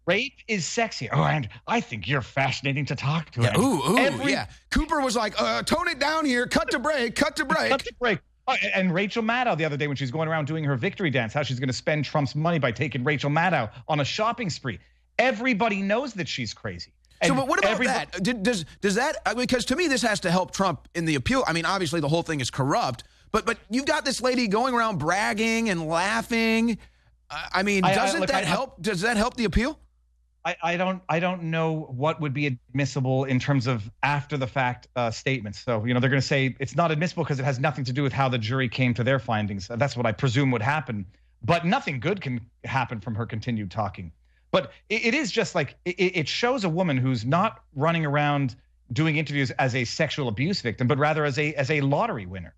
[0.07, 1.11] Rape is sexy.
[1.11, 3.43] Oh, and I think you're fascinating to talk to.
[3.43, 4.47] Yeah, ooh, ooh, Every, yeah.
[4.71, 6.47] Cooper was like, uh, tone it down here.
[6.47, 7.17] Cut to break.
[7.17, 7.71] Cut to break.
[7.71, 8.21] cut to break.
[8.49, 11.33] Oh, and Rachel Maddow the other day when she's going around doing her victory dance,
[11.33, 14.79] how she's going to spend Trump's money by taking Rachel Maddow on a shopping spree.
[15.19, 16.93] Everybody knows that she's crazy.
[17.21, 18.23] And so, but what about that?
[18.23, 19.17] Did, does does that?
[19.37, 21.43] Because to me, this has to help Trump in the appeal.
[21.47, 23.05] I mean, obviously, the whole thing is corrupt.
[23.33, 26.79] But but you've got this lady going around bragging and laughing.
[27.31, 28.81] I mean, doesn't I, I, look, that help?
[28.83, 29.79] Does that help the appeal?
[30.63, 34.87] I, don't I don't know what would be admissible in terms of after the fact
[34.95, 35.59] uh, statements.
[35.65, 37.93] So you know they're going to say it's not admissible because it has nothing to
[37.93, 39.69] do with how the jury came to their findings.
[39.69, 41.07] That's what I presume would happen.
[41.43, 44.13] But nothing good can happen from her continued talking.
[44.51, 48.57] But it, it is just like it, it shows a woman who's not running around
[48.93, 52.55] doing interviews as a sexual abuse victim, but rather as a as a lottery winner.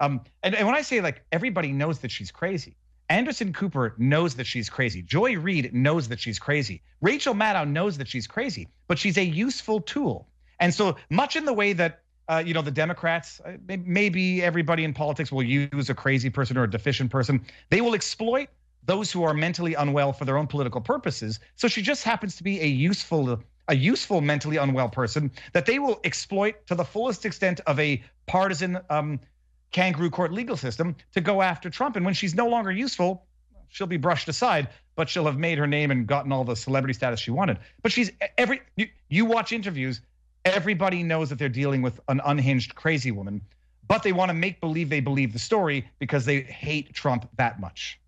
[0.00, 2.76] Um, and, and when I say like everybody knows that she's crazy,
[3.08, 5.02] Anderson Cooper knows that she's crazy.
[5.02, 6.82] Joy Reid knows that she's crazy.
[7.00, 10.28] Rachel Maddow knows that she's crazy, but she's a useful tool.
[10.60, 14.84] And so much in the way that uh, you know the Democrats, uh, maybe everybody
[14.84, 17.40] in politics will use a crazy person or a deficient person.
[17.70, 18.48] They will exploit
[18.84, 21.40] those who are mentally unwell for their own political purposes.
[21.56, 25.78] So she just happens to be a useful a useful mentally unwell person that they
[25.78, 29.20] will exploit to the fullest extent of a partisan um,
[29.70, 31.96] kangaroo court legal system to go after Trump.
[31.96, 33.26] And when she's no longer useful,
[33.68, 36.94] she'll be brushed aside, but she'll have made her name and gotten all the celebrity
[36.94, 37.58] status she wanted.
[37.82, 40.00] But she's every you, you watch interviews,
[40.44, 43.40] everybody knows that they're dealing with an unhinged crazy woman,
[43.86, 47.60] but they want to make believe they believe the story because they hate Trump that
[47.60, 48.00] much.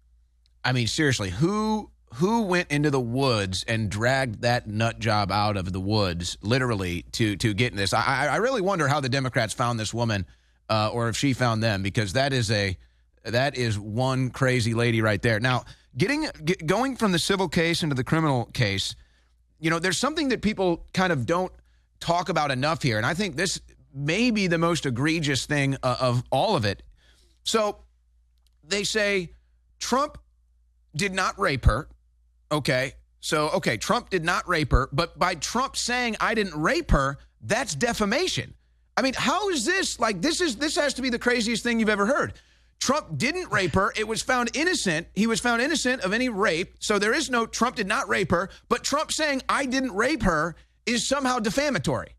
[0.65, 5.57] I mean, seriously, who who went into the woods and dragged that nut job out
[5.57, 7.93] of the woods, literally, to to get in this?
[7.93, 10.27] I, I really wonder how the Democrats found this woman
[10.71, 12.79] uh, or if she found them, because that is a
[13.25, 15.39] that is one crazy lady right there.
[15.41, 15.65] Now,
[15.99, 18.95] getting get, going from the civil case into the criminal case,
[19.59, 21.53] you know, there's something that people kind of don't
[21.99, 23.61] talk about enough here, and I think this
[23.93, 26.83] may be the most egregious thing uh, of all of it.
[27.43, 27.79] So
[28.65, 29.31] they say
[29.81, 30.17] Trump
[30.95, 31.89] did not rape her.
[32.53, 32.95] Okay.
[33.21, 37.19] So, okay, Trump did not rape her, but by Trump saying I didn't rape her,
[37.43, 38.55] that's defamation.
[39.01, 39.99] I mean, how is this?
[39.99, 42.35] Like, this is this has to be the craziest thing you've ever heard.
[42.81, 43.95] Trump didn't rape her.
[43.97, 45.07] It was found innocent.
[45.15, 46.75] He was found innocent of any rape.
[46.81, 48.51] So there is no Trump did not rape her.
[48.69, 52.11] But Trump saying I didn't rape her is somehow defamatory.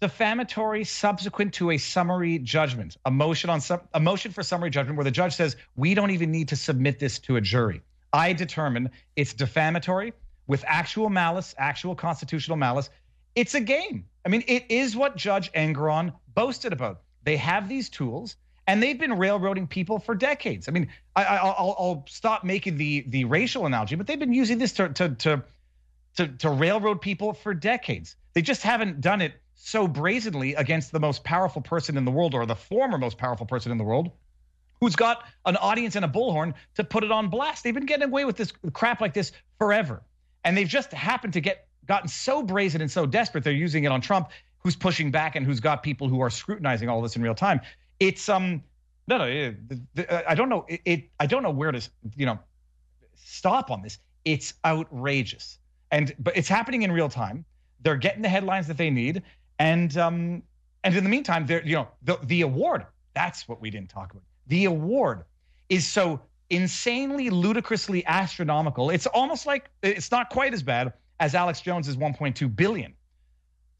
[0.00, 4.96] Defamatory subsequent to a summary judgment, a motion on some a motion for summary judgment
[4.96, 7.80] where the judge says we don't even need to submit this to a jury.
[8.12, 10.12] I determine it's defamatory
[10.48, 12.90] with actual malice, actual constitutional malice.
[13.36, 14.06] It's a game.
[14.24, 17.02] I mean, it is what Judge Engoron boasted about.
[17.24, 20.68] They have these tools and they've been railroading people for decades.
[20.68, 24.58] I mean, I, will I'll stop making the the racial analogy, but they've been using
[24.58, 25.44] this to, to to
[26.16, 28.16] to to railroad people for decades.
[28.32, 32.34] They just haven't done it so brazenly against the most powerful person in the world
[32.34, 34.10] or the former most powerful person in the world
[34.80, 37.64] who's got an audience and a bullhorn to put it on blast.
[37.64, 40.02] They've been getting away with this crap like this forever.
[40.44, 43.92] And they've just happened to get gotten so brazen and so desperate they're using it
[43.92, 47.22] on Trump who's pushing back and who's got people who are scrutinizing all this in
[47.22, 47.60] real time.
[48.00, 48.62] It's um
[49.06, 49.56] no no it,
[50.26, 52.38] I don't know it, it I don't know where to you know
[53.14, 53.98] stop on this.
[54.24, 55.58] It's outrageous.
[55.90, 57.44] And but it's happening in real time.
[57.82, 59.22] They're getting the headlines that they need
[59.58, 60.42] and um
[60.82, 64.10] and in the meantime they're you know the the award that's what we didn't talk
[64.10, 64.24] about.
[64.48, 65.24] The award
[65.68, 66.20] is so
[66.50, 68.90] insanely ludicrously astronomical.
[68.90, 70.92] It's almost like it's not quite as bad
[71.24, 72.92] as Alex Jones's 1.2 billion.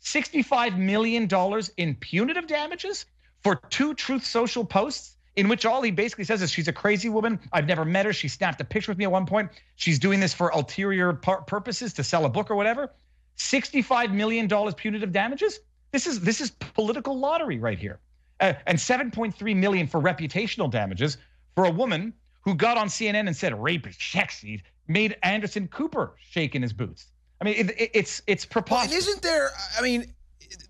[0.01, 3.05] 65 million dollars in punitive damages
[3.43, 7.11] for two Truth Social posts in which all he basically says is she's a crazy
[7.11, 7.39] woman.
[7.53, 8.15] I've never met her.
[8.15, 9.51] She snapped a picture with me at one point.
[9.77, 12.91] She's doing this for ulterior purposes to sell a book or whatever.
[13.37, 15.61] 65 million dollars punitive damages?
[15.93, 18.01] This is this is political lottery right here.
[18.41, 21.19] Uh, and 7.3 million for reputational damages
[21.55, 26.15] for a woman who got on CNN and said rape is sexy, made Anderson Cooper
[26.19, 27.11] shake in his boots.
[27.41, 28.91] I mean, it, it, it's it's preposterous.
[28.91, 29.51] Well, isn't there?
[29.79, 30.15] I mean,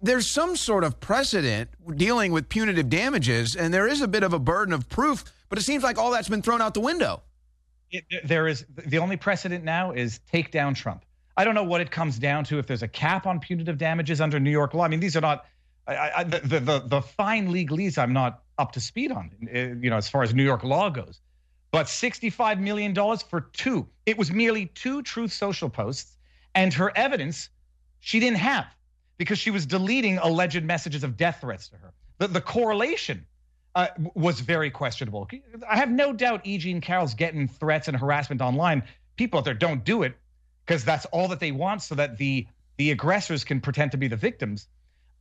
[0.03, 4.33] there's some sort of precedent dealing with punitive damages, and there is a bit of
[4.33, 5.25] a burden of proof.
[5.49, 7.23] But it seems like all that's been thrown out the window.
[7.91, 11.05] It, there is the only precedent now is take down Trump.
[11.37, 14.21] I don't know what it comes down to if there's a cap on punitive damages
[14.21, 14.85] under New York law.
[14.85, 15.47] I mean, these are not
[15.87, 17.99] I, I, the, the the fine legalese.
[17.99, 20.89] I'm not up to speed on, eh, you know, as far as New York law
[20.89, 21.21] goes.
[21.71, 23.89] But $65 million for two.
[24.07, 26.17] It was merely two Truth Social posts,
[26.55, 27.49] and her evidence
[28.01, 28.67] she didn't have
[29.17, 31.93] because she was deleting alleged messages of death threats to her.
[32.19, 33.25] The, the correlation
[33.75, 35.29] uh, was very questionable.
[35.69, 36.59] I have no doubt E.
[36.59, 38.83] Jean Carroll's getting threats and harassment online.
[39.17, 40.15] People out there don't do it
[40.65, 44.09] because that's all that they want so that the the aggressors can pretend to be
[44.09, 44.67] the victims.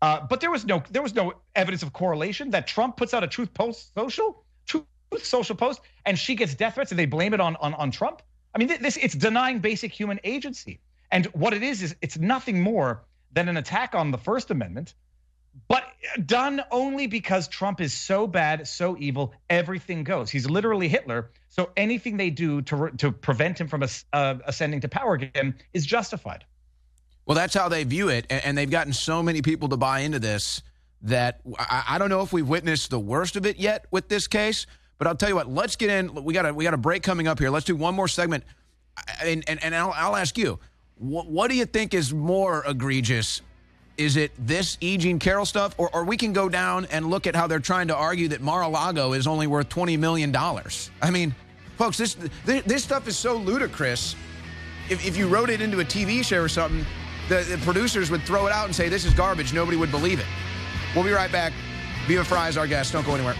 [0.01, 3.23] Uh, but there was no there was no evidence of correlation that Trump puts out
[3.23, 4.85] a truth post social truth
[5.21, 8.21] social post and she gets death threats and they blame it on on, on Trump.
[8.53, 10.79] I mean, this it's denying basic human agency.
[11.13, 14.95] And what it is is it's nothing more than an attack on the First Amendment,
[15.67, 15.83] but
[16.25, 20.31] done only because Trump is so bad, so evil, everything goes.
[20.31, 21.29] He's literally Hitler.
[21.49, 25.85] So anything they do to to prevent him from uh, ascending to power again is
[25.85, 26.45] justified.
[27.27, 30.17] Well, that's how they view it, and they've gotten so many people to buy into
[30.17, 30.63] this
[31.03, 34.65] that I don't know if we've witnessed the worst of it yet with this case.
[34.97, 35.47] But I'll tell you what.
[35.47, 36.23] Let's get in.
[36.23, 37.51] We got a we got a break coming up here.
[37.51, 38.45] Let's do one more segment,
[39.21, 40.59] and and, and I'll, I'll ask you,
[40.97, 43.41] what, what do you think is more egregious?
[43.97, 44.97] Is it this E.
[44.97, 47.89] Jean Carroll stuff, or, or we can go down and look at how they're trying
[47.89, 50.89] to argue that Mar-a-Lago is only worth twenty million dollars?
[51.01, 51.35] I mean,
[51.77, 54.15] folks, this this stuff is so ludicrous.
[54.89, 56.85] If, if you wrote it into a TV show or something,
[57.29, 59.53] the, the producers would throw it out and say this is garbage.
[59.53, 60.25] Nobody would believe it.
[60.95, 61.53] We'll be right back.
[62.07, 62.93] Viva Frei is our guest.
[62.93, 63.35] Don't go anywhere.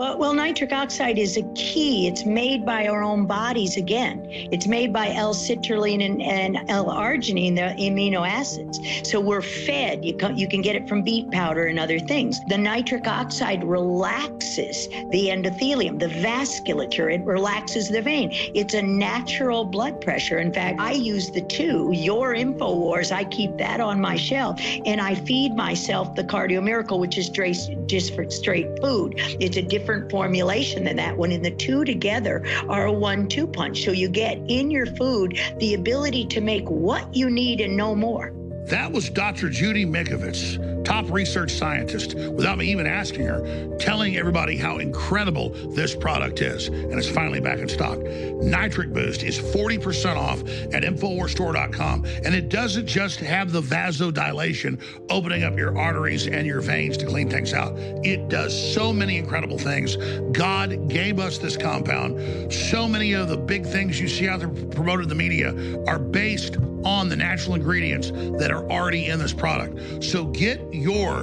[0.00, 2.08] Well, nitric oxide is a key.
[2.08, 4.26] It's made by our own bodies again.
[4.30, 8.80] It's made by L-citrulline and, and L-arginine, the amino acids.
[9.02, 10.02] So we're fed.
[10.02, 12.40] You can, you can get it from beet powder and other things.
[12.48, 17.12] The nitric oxide relaxes the endothelium, the vasculature.
[17.14, 18.30] It relaxes the vein.
[18.32, 20.38] It's a natural blood pressure.
[20.38, 24.98] In fact, I use the two, your InfoWars, I keep that on my shelf, and
[24.98, 29.12] I feed myself the Cardio Miracle, which is just for straight food.
[29.18, 31.32] It's a different different formulation than that one.
[31.32, 33.84] And the two together are a one two punch.
[33.84, 37.94] So you get in your food the ability to make what you need and no
[37.96, 38.32] more.
[38.66, 39.48] That was Dr.
[39.48, 40.58] Judy Mikovits
[40.90, 46.66] top research scientist, without me even asking her, telling everybody how incredible this product is.
[46.66, 47.98] And it's finally back in stock.
[47.98, 50.40] Nitric Boost is 40% off
[50.74, 52.04] at InfoWarsStore.com.
[52.24, 57.06] And it doesn't just have the vasodilation, opening up your arteries and your veins to
[57.06, 57.72] clean things out.
[58.04, 59.96] It does so many incredible things.
[60.32, 62.52] God gave us this compound.
[62.52, 65.54] So many of the big things you see out there promoted in the media
[65.86, 70.04] are based on the natural ingredients that are already in this product.
[70.04, 71.22] So get your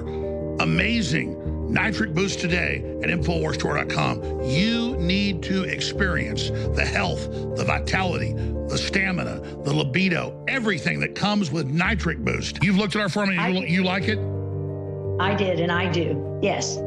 [0.60, 4.42] amazing Nitric Boost today at InfoWarsStore.com.
[4.44, 11.52] You need to experience the health, the vitality, the stamina, the libido, everything that comes
[11.52, 12.64] with Nitric Boost.
[12.64, 14.20] You've looked at our formula, you, you like it?
[15.20, 16.40] I did, and I do.
[16.42, 16.78] Yes.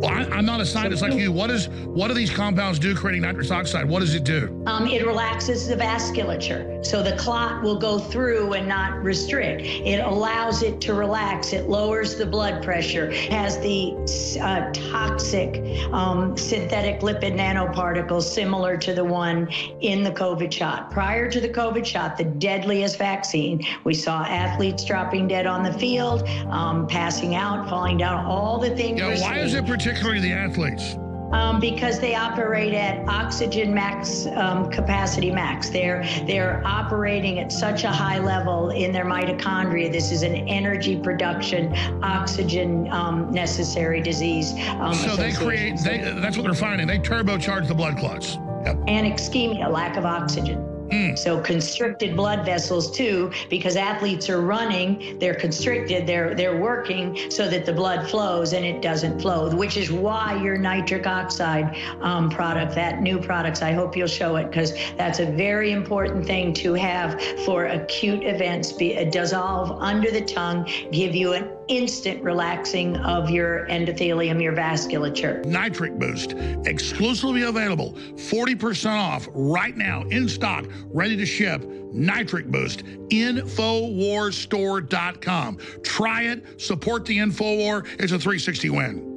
[0.00, 1.30] Well, I, am not a scientist like you.
[1.30, 3.86] What is what do these compounds do creating nitrous oxide?
[3.86, 4.62] What does it do?
[4.66, 9.60] Um, it relaxes the vasculature, so the clot will go through and not restrict.
[9.62, 11.52] It allows it to relax.
[11.52, 13.12] It lowers the blood pressure.
[13.30, 13.92] Has the
[14.40, 19.48] uh, toxic um, synthetic lipid nanoparticles similar to the one
[19.82, 20.90] in the COVID shot.
[20.90, 25.72] Prior to the COVID shot, the deadliest vaccine, we saw athletes dropping dead on the
[25.74, 28.98] field, um, passing out, falling down, all the things.
[28.98, 30.96] Yeah, why is it particularly the athletes?
[31.32, 35.68] Um, because they operate at oxygen max um, capacity max.
[35.70, 39.92] They're they're operating at such a high level in their mitochondria.
[39.92, 41.72] This is an energy production,
[42.02, 44.54] oxygen um, necessary disease.
[44.80, 45.78] um, so they create.
[45.78, 46.88] They, that's what they're finding.
[46.88, 48.36] They turbocharge the blood clots.
[48.64, 48.78] Yep.
[48.88, 50.69] And ischemia, lack of oxygen.
[50.90, 51.18] Mm.
[51.18, 57.48] So constricted blood vessels too, because athletes are running, they're constricted, they're they're working so
[57.48, 62.28] that the blood flows and it doesn't flow, which is why your nitric oxide um,
[62.28, 66.52] product, that new products, I hope you'll show it because that's a very important thing
[66.54, 68.72] to have for acute events.
[68.72, 74.52] Be uh, dissolve under the tongue, give you an instant relaxing of your endothelium, your
[74.52, 75.42] vasculature.
[75.46, 76.34] Nitric Boost,
[76.66, 81.64] exclusively available, 40% off right now in stock, ready to ship.
[81.92, 85.58] Nitric Boost, InfoWarsStore.com.
[85.82, 87.84] Try it, support the InfoWar.
[87.94, 89.09] It's a 360 win.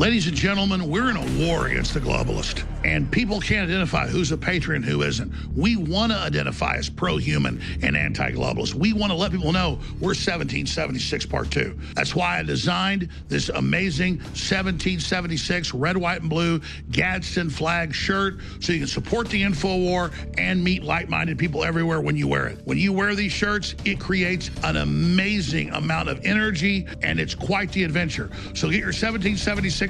[0.00, 4.32] Ladies and gentlemen, we're in a war against the globalist, and people can't identify who's
[4.32, 5.30] a patriot and who isn't.
[5.54, 8.72] We want to identify as pro-human and anti-globalist.
[8.72, 11.78] We want to let people know we're 1776 Part 2.
[11.94, 18.72] That's why I designed this amazing 1776 red, white, and blue Gadsden flag shirt so
[18.72, 22.62] you can support the InfoWar and meet like-minded people everywhere when you wear it.
[22.64, 27.70] When you wear these shirts, it creates an amazing amount of energy, and it's quite
[27.72, 28.30] the adventure.
[28.54, 29.89] So get your 1776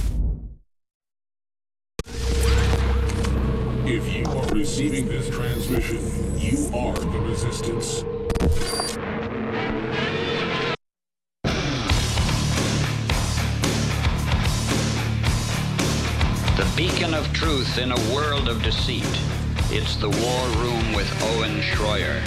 [3.93, 5.99] If you are receiving this transmission,
[6.39, 8.03] you are the resistance.
[16.55, 19.03] The beacon of truth in a world of deceit.
[19.71, 22.21] It's the War Room with Owen Schroyer.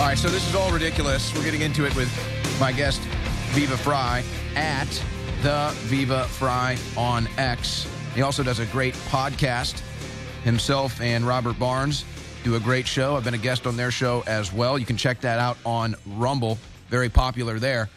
[0.00, 1.34] All right, so this is all ridiculous.
[1.34, 2.10] We're getting into it with
[2.58, 3.02] my guest,
[3.52, 4.24] Viva Frei,
[4.56, 4.88] at
[5.44, 7.86] the Viva Frei on X.
[8.14, 9.82] He also does a great podcast.
[10.42, 12.06] Himself and Robert Barnes
[12.44, 13.14] do a great show.
[13.14, 14.78] I've been a guest on their show as well.
[14.78, 16.58] You can check that out on Rumble.
[16.88, 17.90] Very popular there.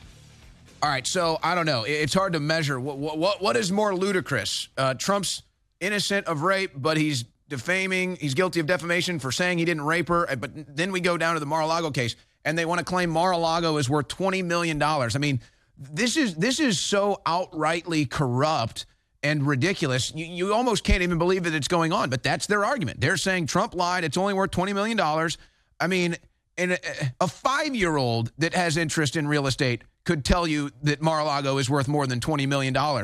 [0.84, 1.84] All right, so I don't know.
[1.84, 2.82] It's hard to measure.
[2.82, 4.68] What what what is more ludicrous?
[4.78, 5.42] Uh, Trump's
[5.80, 8.18] innocent of rape, but he's defaming.
[8.18, 10.28] He's guilty of defamation for saying he didn't rape her.
[10.36, 13.78] But then we go down to the Mar-a-Lago case, and they want to claim Mar-a-Lago
[13.78, 15.16] is worth twenty million dollars.
[15.16, 15.40] I mean,
[15.78, 18.86] this is this is so outrightly corrupt
[19.24, 20.14] and ridiculous.
[20.16, 22.10] You, you almost can't even believe that it's going on.
[22.10, 23.02] But that's their argument.
[23.02, 24.04] They're saying Trump lied.
[24.04, 25.38] It's only worth twenty million dollars.
[25.80, 26.18] I mean,
[26.58, 26.80] and a,
[27.22, 31.88] a five-year-old that has interest in real estate could tell you that Mar-a-Lago is worth
[31.88, 32.76] more than $20 million.
[32.76, 33.04] Uh,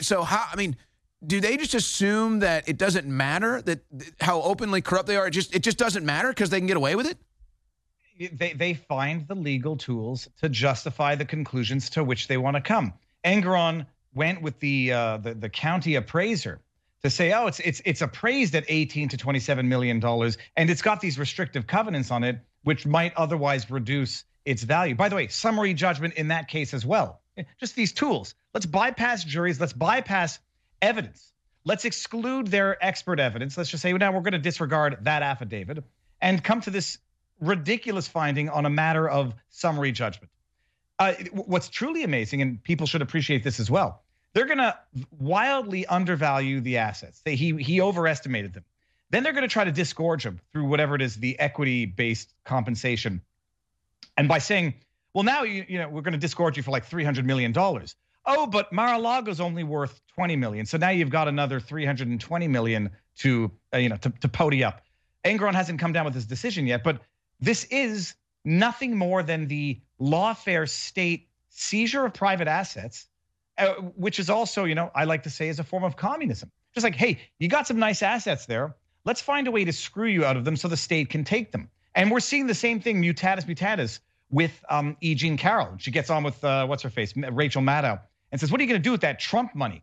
[0.00, 0.76] so how, I mean,
[1.24, 3.80] do they just assume that it doesn't matter that
[4.20, 5.28] how openly corrupt they are?
[5.28, 7.18] It just, it just doesn't matter because they can get away with it?
[8.18, 12.60] They, they find the legal tools to justify the conclusions to which they want to
[12.60, 12.92] come.
[13.24, 16.60] Engoron went with the, uh, the, the county appraiser
[17.02, 20.82] to say, oh, it's it's it's appraised at 18 to 27 million dollars, and it's
[20.82, 24.94] got these restrictive covenants on it, which might otherwise reduce its value.
[24.94, 27.20] By the way, summary judgment in that case as well.
[27.60, 28.34] Just these tools.
[28.52, 29.60] Let's bypass juries.
[29.60, 30.40] Let's bypass
[30.82, 31.32] evidence.
[31.64, 33.56] Let's exclude their expert evidence.
[33.56, 35.84] Let's just say, well, now we're going to disregard that affidavit
[36.20, 36.98] and come to this
[37.40, 40.30] ridiculous finding on a matter of summary judgment.
[40.98, 44.76] Uh, what's truly amazing, and people should appreciate this as well, they're going to
[45.18, 47.20] wildly undervalue the assets.
[47.24, 48.64] They, he he overestimated them.
[49.10, 53.22] Then they're going to try to disgorge them through whatever it is, the equity-based compensation,
[54.16, 54.74] and by saying,
[55.14, 57.52] well, now you you know we're going to disgorge you for like three hundred million
[57.52, 57.94] dollars.
[58.30, 60.66] Oh, but Mar-a-Lago's only worth 20 million.
[60.66, 64.82] So now you've got another 320 million to uh, you know to, to pony up.
[65.24, 67.00] Engoron hasn't come down with his decision yet, but
[67.40, 68.14] this is
[68.44, 73.06] nothing more than the lawfare state seizure of private assets,
[73.58, 76.50] uh, which is also, you know, I like to say is a form of communism.
[76.74, 78.74] Just like, hey, you got some nice assets there.
[79.04, 81.50] Let's find a way to screw you out of them so the state can take
[81.50, 81.68] them.
[81.94, 85.14] And we're seeing the same thing, mutatis mutandis, with um, E.
[85.14, 85.74] Jean Carroll.
[85.78, 88.68] She gets on with, uh, what's her face, Rachel Maddow, and says, what are you
[88.68, 89.82] going to do with that Trump money?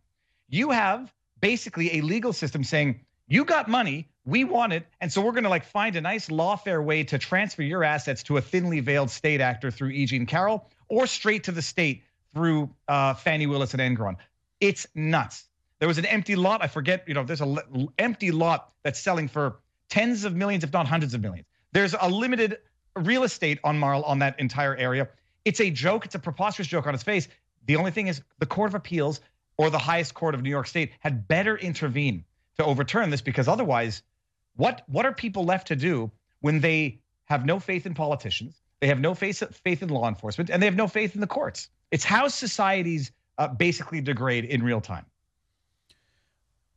[0.50, 5.22] You have basically a legal system saying, you got money, we want it, and so
[5.22, 8.42] we're going to like find a nice lawfare way to transfer your assets to a
[8.42, 10.06] thinly veiled state actor through E.
[10.06, 12.04] Jean Carroll or straight to the state
[12.34, 14.18] through uh, Fani Willis and Engoron
[14.60, 15.46] It's nuts.
[15.80, 16.64] There was an empty lot.
[16.64, 19.60] I forget, you know, there's an l- empty lot that's selling for
[19.90, 21.46] tens of millions, if not hundreds of millions.
[21.72, 22.58] There's a limited
[22.96, 25.10] real estate on Marl on that entire area.
[25.44, 26.06] It's a joke.
[26.06, 27.28] It's a preposterous joke on its face.
[27.68, 29.20] The only thing is, the Court of Appeals
[29.58, 32.24] or the highest court of New York State had better intervene
[32.58, 34.02] to overturn this because otherwise,
[34.56, 38.88] what what are people left to do when they have no faith in politicians, they
[38.88, 41.70] have no faith faith in law enforcement, and they have no faith in the courts?
[41.92, 45.06] It's how societies uh, basically degrade in real time.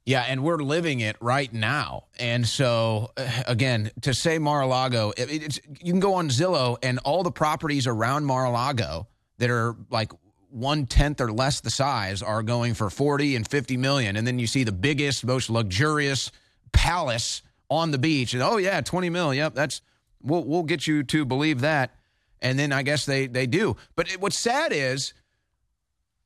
[0.09, 2.05] Yeah, and we're living it right now.
[2.19, 7.23] And so, uh, again, to say Mar-a-Lago, it, you can go on Zillow and all
[7.23, 9.07] the properties around Mar-a-Lago
[9.37, 10.13] that are like
[10.49, 14.17] one tenth or less the size are going for 40 and 50 million.
[14.17, 16.33] And then you see the biggest, most luxurious
[16.73, 18.35] palace on the beach.
[18.35, 19.35] And oh, yeah, 20 mil.
[19.35, 19.81] Yep, that's
[20.23, 21.95] we'll, we'll get you to believe that.
[22.41, 23.77] And then I guess they, they do.
[23.97, 25.13] But it, what's sad is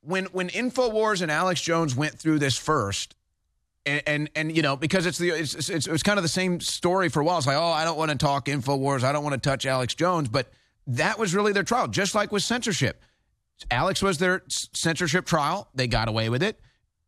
[0.01, 3.15] when, when InfoWars and Alex Jones went through this first,
[3.85, 6.61] and, and, and you know because it's the it's, it's it's kind of the same
[6.61, 7.37] story for a while.
[7.37, 9.93] It's like oh I don't want to talk Infowars, I don't want to touch Alex
[9.93, 10.47] Jones, but
[10.87, 13.01] that was really their trial, just like with censorship.
[13.71, 15.69] Alex was their censorship trial.
[15.73, 16.59] They got away with it.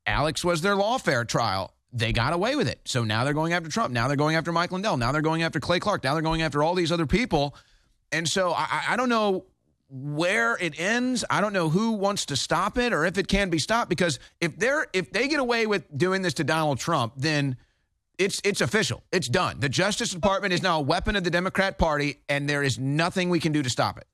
[0.05, 1.73] Alex was their lawfare trial.
[1.95, 2.79] They got away with it.
[2.85, 3.93] So now they're going after Trump.
[3.93, 4.97] Now they're going after Mike Lindell.
[4.97, 6.03] Now they're going after Clay Clark.
[6.03, 7.55] Now they're going after all these other people.
[8.11, 9.45] And so I, I don't know
[9.89, 11.23] where it ends.
[11.29, 13.89] I don't know who wants to stop it or if it can be stopped.
[13.89, 17.57] Because if they're if they get away with doing this to Donald Trump, then
[18.17, 19.03] it's it's official.
[19.11, 19.59] It's done.
[19.59, 23.29] The Justice Department is now a weapon of the Democrat Party, and there is nothing
[23.29, 24.07] we can do to stop it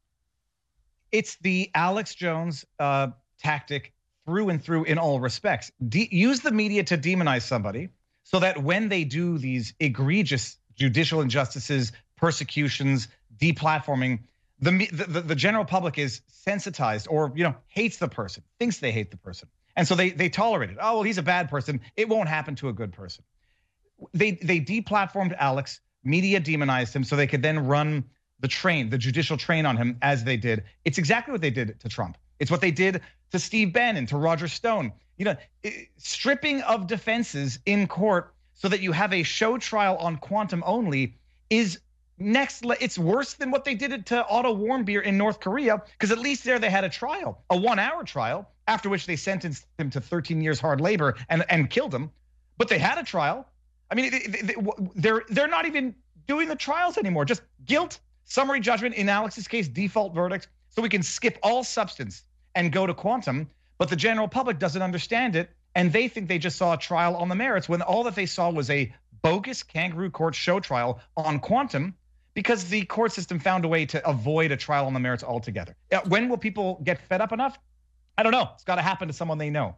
[1.11, 3.07] it's the Alex Jones uh,
[3.39, 3.93] tactic
[4.25, 5.71] through and through in all respects.
[5.87, 7.89] De- use the media to demonize somebody
[8.23, 13.07] so that when they do these egregious judicial injustices, persecutions,
[13.37, 14.19] deplatforming,
[14.59, 18.91] the, the the general public is sensitized or you know hates the person, thinks they
[18.91, 20.77] hate the person, and so they they tolerate it.
[20.79, 21.81] Oh well, he's a bad person.
[21.95, 23.23] It won't happen to a good person.
[24.13, 25.81] They they deplatformed Alex.
[26.03, 28.03] Media demonized him so they could then run
[28.39, 30.63] the train, the judicial train on him as they did.
[30.83, 32.17] It's exactly what they did to Trump.
[32.39, 33.01] It's what they did
[33.31, 34.91] to Steve Bannon, to Roger Stone.
[35.17, 35.35] You know,
[35.97, 41.15] stripping of defenses in court so that you have a show trial on quantum only
[41.49, 41.79] is
[42.17, 46.19] next it's worse than what they did to Otto Warmbier in North Korea because at
[46.19, 49.99] least there they had a trial, a 1-hour trial after which they sentenced him to
[49.99, 52.11] 13 years hard labor and and killed him.
[52.57, 53.47] But they had a trial.
[53.89, 54.55] I mean, they,
[54.95, 55.95] they're, they're not even
[56.27, 57.25] doing the trials anymore.
[57.25, 60.47] Just guilt Summary judgment in Alex's case, default verdict.
[60.69, 62.23] So we can skip all substance
[62.55, 63.49] and go to quantum.
[63.77, 65.49] But the general public doesn't understand it.
[65.73, 68.25] And they think they just saw a trial on the merits when all that they
[68.25, 71.95] saw was a bogus kangaroo court show trial on quantum
[72.33, 75.75] because the court system found a way to avoid a trial on the merits altogether.
[75.91, 77.57] Uh, when will people get fed up enough?
[78.17, 78.49] I don't know.
[78.55, 79.77] It's got to happen to someone they know.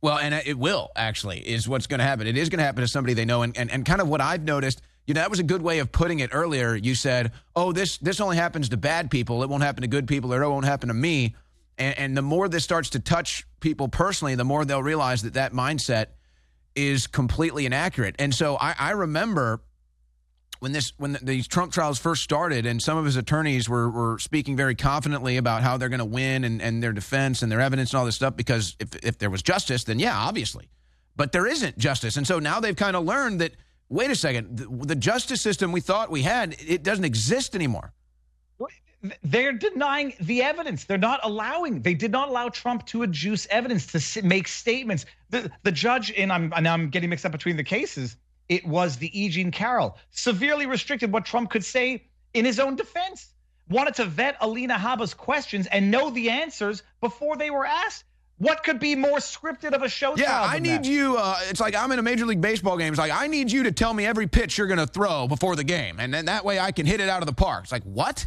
[0.00, 2.26] Well, and uh, it will actually is what's going to happen.
[2.26, 3.42] It is going to happen to somebody they know.
[3.42, 5.78] And, and, and kind of what I've noticed– you know, that was a good way
[5.78, 6.76] of putting it earlier.
[6.76, 9.42] You said, "Oh, this this only happens to bad people.
[9.42, 11.34] It won't happen to good people, or it won't happen to me."
[11.78, 15.34] And, and the more this starts to touch people personally, the more they'll realize that
[15.34, 16.06] that mindset
[16.74, 18.16] is completely inaccurate.
[18.18, 19.60] And so I, I remember
[20.60, 23.88] when this when the, these Trump trials first started, and some of his attorneys were
[23.88, 27.50] were speaking very confidently about how they're going to win and, and their defense and
[27.52, 28.36] their evidence and all this stuff.
[28.36, 30.68] Because if if there was justice, then yeah, obviously.
[31.18, 32.16] but there isn't justice.
[32.16, 33.52] And so now they've kind of learned that
[33.90, 37.92] wait a second, the, the justice system we thought we had, it doesn't exist anymore.
[39.22, 40.84] They're denying the evidence.
[40.84, 41.82] They're not allowing.
[41.82, 45.06] They did not allow Trump to adduce evidence to make statements.
[45.30, 48.16] The the judge, and I'm now I'm getting mixed up between the cases.
[48.48, 49.28] It was the E.
[49.28, 53.34] Jean Carroll severely restricted what Trump could say in his own defense.
[53.68, 58.04] Wanted to vet Alina Habba's questions and know the answers before they were asked.
[58.38, 60.16] What could be more scripted of a show?
[60.16, 60.86] Yeah, I need that?
[60.86, 61.16] you.
[61.18, 62.92] Uh, it's like I'm in a major league baseball game.
[62.92, 65.54] It's like I need you to tell me every pitch you're going to throw before
[65.54, 67.64] the game, and then that way I can hit it out of the park.
[67.64, 68.26] It's like what?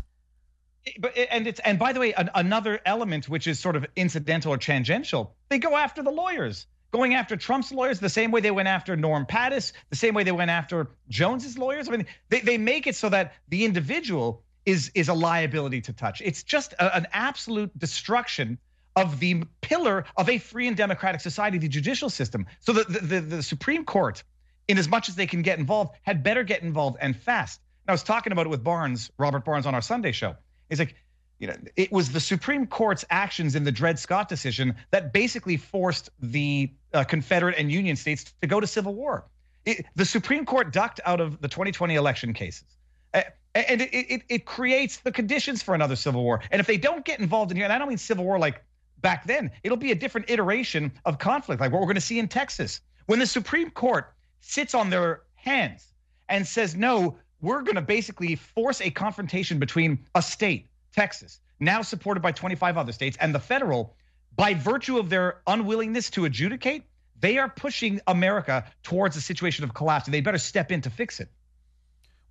[1.00, 4.54] But and it's and by the way, an, another element which is sort of incidental
[4.54, 8.52] or tangential, they go after the lawyers, going after Trump's lawyers the same way they
[8.52, 11.88] went after Norm Pattis, the same way they went after Jones's lawyers.
[11.88, 15.94] I mean, they, they make it so that the individual is is a liability to
[15.94, 16.22] touch.
[16.24, 18.58] It's just a, an absolute destruction
[18.96, 22.46] of the pillar of a free and democratic society, the judicial system.
[22.60, 24.24] So the the, the, the Supreme Court,
[24.68, 27.62] in as much as they can get involved, had better get involved and fast.
[27.86, 30.36] And I was talking about it with Barnes, Robert Barnes, on our Sunday show
[30.72, 30.96] He's like,
[31.40, 35.58] you know, it was the Supreme Court's actions in the Dred Scott decision that basically
[35.58, 39.26] forced the uh, Confederate and Union states to go to civil war.
[39.66, 42.78] It, the Supreme Court ducked out of the 2020 election cases.
[43.14, 46.42] Uh, and it, it, it creates the conditions for another civil war.
[46.52, 48.64] And if they don't get involved in here, and I don't mean civil war like
[49.02, 52.20] back then, it'll be a different iteration of conflict, like what we're going to see
[52.20, 52.80] in Texas.
[53.08, 55.88] When the Supreme Court sits on their hands
[56.30, 61.82] and says, no, we're going to basically force a confrontation between a state, Texas, now
[61.82, 63.96] supported by 25 other states, and the federal,
[64.36, 66.84] by virtue of their unwillingness to adjudicate,
[67.20, 70.90] they are pushing America towards a situation of collapse, and they better step in to
[70.90, 71.30] fix it.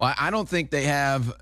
[0.00, 1.32] Well, I don't think they have,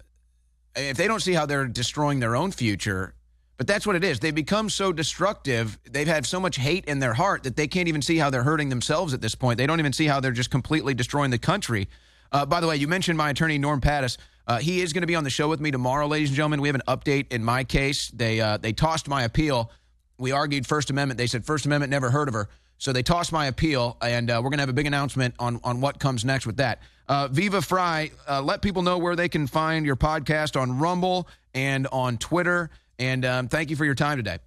[0.75, 3.15] if they don't see how they're destroying their own future,
[3.57, 4.21] but that's what it is.
[4.21, 5.79] They become so destructive.
[5.85, 8.45] They've had so much hate in their heart that they can't even see how they're
[8.45, 9.59] hurting themselves at this point.
[9.59, 11.89] They don't even see how they're just completely destroying the country.
[12.33, 14.17] Uh, by the way, you mentioned my attorney, Norm Pattis.
[14.47, 16.63] Uh, he is going to be on the show with me tomorrow, ladies and gentlemen.
[16.63, 18.09] We have an update in my case.
[18.09, 19.71] They uh, they tossed my appeal.
[20.19, 21.19] We argued First Amendment.
[21.19, 22.49] They said First Amendment never heard of her.
[22.79, 25.61] So they tossed my appeal, and uh, we're going to have a big announcement on,
[25.65, 26.81] on what comes next with that.
[27.09, 31.27] Uh, Viva Frei, uh, let people know where they can find your podcast on Rumble
[31.55, 32.71] and on Twitter.
[32.99, 34.39] And um, thank you for your time today.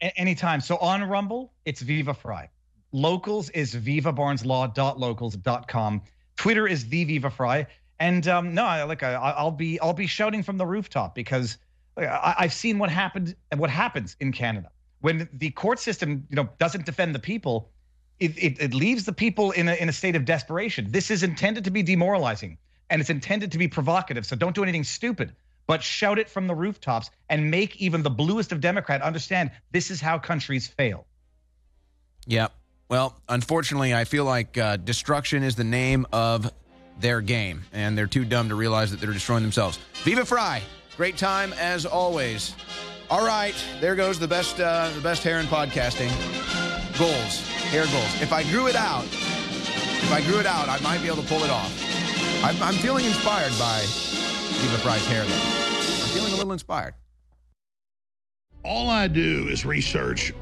[0.00, 0.60] A- anytime.
[0.60, 2.48] So on Rumble, it's Viva Frei.
[2.90, 6.02] Locals is vivabarneslaw.locals.com.
[6.42, 7.68] Twitter is the Viva Frei.
[8.00, 11.56] And um, no, I, like I, will be I'll be shouting from the rooftop because
[11.96, 14.68] I, I've seen what happened and what happens in Canada
[15.02, 17.70] when the court system you know doesn't defend the people.
[18.18, 20.90] It, it, it leaves the people in a, in a state of desperation.
[20.90, 22.58] This is intended to be demoralizing
[22.90, 24.26] and it's intended to be provocative.
[24.26, 25.36] So don't do anything stupid,
[25.68, 29.92] but shout it from the rooftops and make even the bluest of Democrat understand this
[29.92, 31.06] is how countries fail.
[32.26, 32.52] Yep.
[32.92, 36.52] Well, unfortunately, I feel like uh, destruction is the name of
[37.00, 39.78] their game, and they're too dumb to realize that they're destroying themselves.
[40.04, 40.60] Viva Frei,
[40.98, 42.54] great time as always.
[43.08, 46.10] All right, there goes the best, uh, the best hair in podcasting.
[46.98, 47.40] Goals,
[47.70, 48.20] hair goals.
[48.20, 51.28] If I grew it out, if I grew it out, I might be able to
[51.30, 52.44] pull it off.
[52.44, 55.32] I'm, I'm feeling inspired by Viva Frei's hair, though.
[55.32, 56.92] I'm feeling a little inspired.
[58.66, 60.34] All I do is research,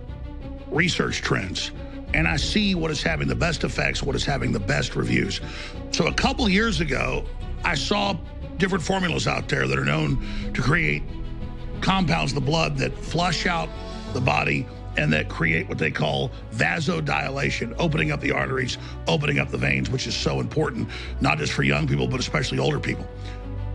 [0.69, 1.71] research trends
[2.15, 5.41] and I see what is having the best effects, what is having the best reviews.
[5.91, 7.25] So a couple years ago,
[7.65, 8.17] I saw
[8.57, 11.03] different formulas out there that are known to create
[11.81, 13.69] compounds the blood that flush out
[14.13, 19.49] the body and that create what they call vasodilation, opening up the arteries, opening up
[19.51, 20.89] the veins, which is so important,
[21.21, 23.07] not just for young people, but especially older people.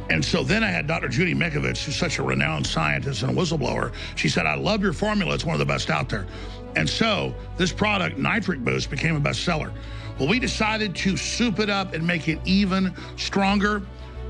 [0.10, 1.08] And so then I had Dr.
[1.08, 3.92] Judy Mikovits, who's such a renowned scientist and a whistleblower.
[4.16, 5.34] She said, I love your formula.
[5.34, 6.28] It's one of the best out there.
[6.76, 9.72] And so this product, Nitric Boost, became a bestseller.
[10.20, 13.82] Well, we decided to soup it up and make it even stronger.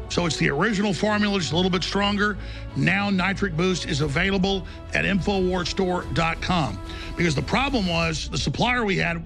[0.09, 2.37] So it's the original formula, just a little bit stronger.
[2.75, 6.79] Now Nitric Boost is available at InfoWarsStore.com
[7.17, 9.25] because the problem was the supplier we had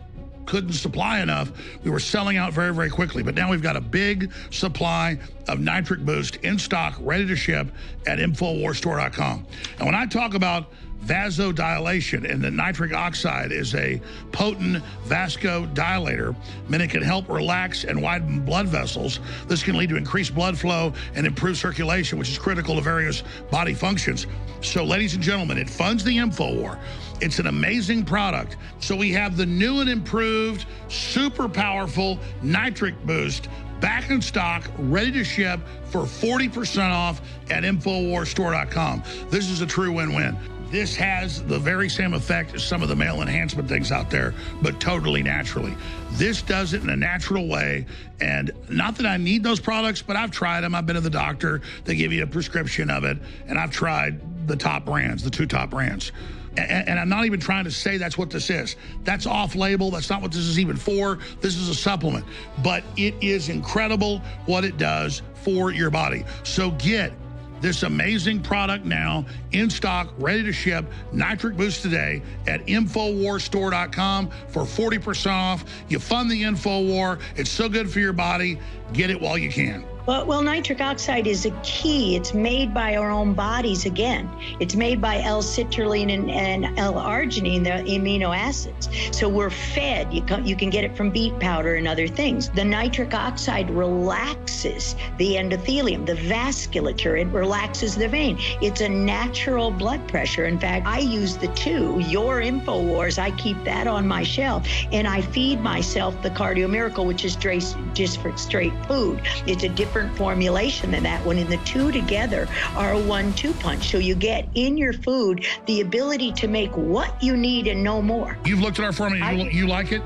[0.49, 1.51] couldn't supply enough.
[1.83, 3.21] We were selling out very, very quickly.
[3.21, 7.67] But now we've got a big supply of Nitric Boost in stock, ready to ship
[8.07, 9.45] at InfoWarsStore.com.
[9.77, 10.73] And when I talk about
[11.05, 16.35] vasodilation, and the nitric oxide is a potent vasodilator,
[16.67, 19.19] meaning it can help relax and widen blood vessels.
[19.47, 23.23] This can lead to increased blood flow and improved circulation, which is critical to various
[23.49, 24.27] body functions.
[24.61, 26.79] So, ladies and gentlemen, it funds the info war.
[27.21, 28.57] It's an amazing product.
[28.79, 35.11] So we have the new and improved, super powerful nitric boost back in stock, ready
[35.11, 39.03] to ship for 40% off at InfoWarsStore.com.
[39.29, 40.37] This is a true win win.
[40.71, 44.33] This has the very same effect as some of the male enhancement things out there,
[44.61, 45.75] but totally naturally.
[46.11, 47.85] This does it in a natural way.
[48.21, 50.75] And not that I need those products, but I've tried them.
[50.75, 51.61] I've been to the doctor.
[51.85, 53.17] They give you a prescription of it.
[53.47, 56.11] And I've tried the top brands, the two top brands.
[56.57, 58.75] And, I'm not even trying to say that's what this is.
[59.03, 59.91] That's off label.
[59.91, 61.19] That's not what this is even for.
[61.41, 62.25] This is a supplement.
[62.63, 66.25] But it is incredible what it does for your body.
[66.43, 67.13] So get
[67.61, 70.85] this amazing product now in stock, ready to ship.
[71.11, 75.65] Nitric Boost today at Infowarstore.com for 40% off.
[75.87, 77.19] You fund the InfoWar.
[77.35, 78.59] It's so good for your body.
[78.93, 79.85] Get it while you can.
[80.09, 82.15] Well, well, nitric oxide is a key.
[82.15, 84.27] It's made by our own bodies again.
[84.59, 88.89] It's made by L-citrulline and, and L-arginine, the amino acids.
[89.15, 90.11] So we're fed.
[90.11, 92.49] You can, you can get it from beet powder and other things.
[92.49, 97.21] The nitric oxide relaxes the endothelium, the vasculature.
[97.21, 98.39] It relaxes the vein.
[98.63, 100.45] It's a natural blood pressure.
[100.45, 103.19] In fact, I use the two, your InfoWars.
[103.19, 107.35] I keep that on my shelf, and I feed myself the Cardio Miracle, which is
[107.35, 109.21] just for straight food.
[109.45, 111.37] It's a different formulation than that one.
[111.37, 113.89] And the two together are a one two punch.
[113.89, 118.01] So you get in your food the ability to make what you need and no
[118.01, 118.37] more.
[118.45, 119.33] You've looked at our formula.
[119.33, 120.01] You, you like it?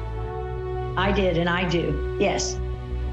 [0.96, 2.18] I did, and I do.
[2.20, 2.58] Yes.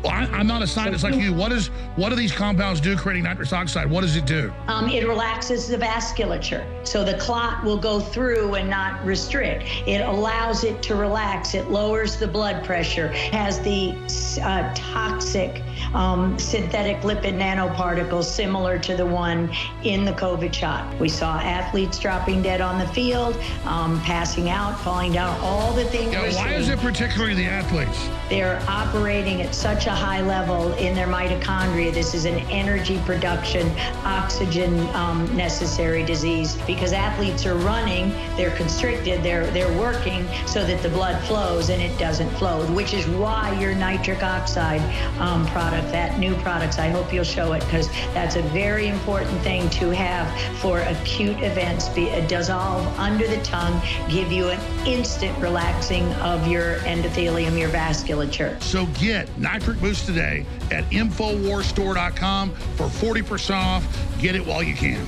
[0.03, 1.35] Well, I, am not a scientist like you.
[1.35, 3.91] What is what do these compounds do creating nitrous oxide?
[3.91, 4.53] What does it do?
[4.67, 9.65] Um, it relaxes the vasculature, so the clot will go through and not restrict.
[9.87, 11.55] It allows it to relax.
[11.55, 13.09] It lowers the blood pressure.
[13.09, 13.95] Has the
[14.43, 19.51] uh, toxic um, synthetic lipid nanoparticles similar to the one
[19.83, 20.99] in the COVID shot.
[20.99, 23.37] We saw athletes dropping dead on the field,
[23.67, 26.13] um, passing out, falling down, all the things.
[26.13, 28.09] Yeah, why is it particularly the athletes?
[28.31, 31.93] They're operating at such a high level in their mitochondria.
[31.93, 33.71] This is an energy production,
[34.05, 40.83] oxygen um, necessary disease because athletes are running, they're constricted, they're they're working so that
[40.83, 44.81] the blood flows and it doesn't flow, which is why your nitric oxide
[45.21, 49.41] um, product, that new products, I hope you'll show it because that's a very important
[49.43, 50.29] thing to have
[50.59, 51.89] for acute events.
[51.91, 57.71] Be, uh, dissolve under the tongue, give you an instant relaxing of your endothelium, your
[57.71, 58.61] vasculature.
[58.63, 64.19] So get nitric Boost today at InfoWarsStore.com for 40% off.
[64.21, 65.07] Get it while you can.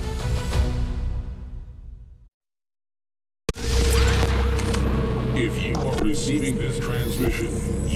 [5.34, 7.88] If you are receiving this transmission,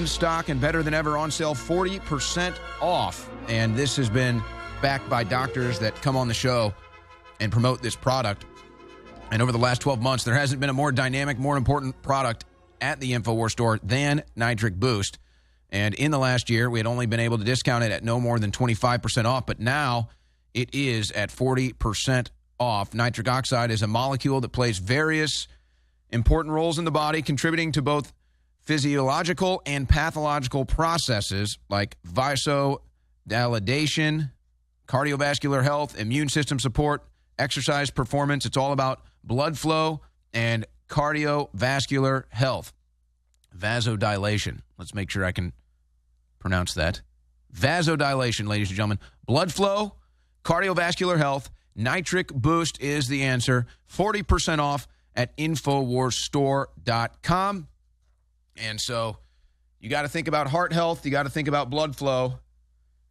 [0.00, 3.30] in stock and better than ever on sale, 40% off.
[3.48, 4.42] And this has been
[4.80, 6.72] backed by doctors that come on the show
[7.38, 8.46] and promote this product.
[9.30, 12.46] And over the last 12 months, there hasn't been a more dynamic, more important product
[12.80, 15.18] at the InfoWars store than Nitric Boost.
[15.68, 18.18] And in the last year, we had only been able to discount it at no
[18.18, 20.08] more than 25% off, but now
[20.54, 22.28] it is at 40%
[22.58, 22.94] off.
[22.94, 25.46] Nitric oxide is a molecule that plays various
[26.08, 28.14] important roles in the body, contributing to both
[28.62, 34.30] physiological and pathological processes like vasodilation,
[34.86, 37.04] cardiovascular health, immune system support,
[37.38, 38.46] exercise performance.
[38.46, 40.00] It's all about blood flow
[40.32, 42.72] and cardiovascular health.
[43.56, 44.60] Vasodilation.
[44.78, 45.52] Let's make sure I can
[46.38, 47.02] pronounce that.
[47.54, 49.00] Vasodilation, ladies and gentlemen.
[49.26, 49.96] Blood flow,
[50.44, 51.50] cardiovascular health.
[51.76, 53.66] Nitric Boost is the answer.
[53.92, 57.68] 40% off at InfoWarsStore.com.
[58.60, 59.16] And so
[59.80, 62.38] you got to think about heart health, you got to think about blood flow,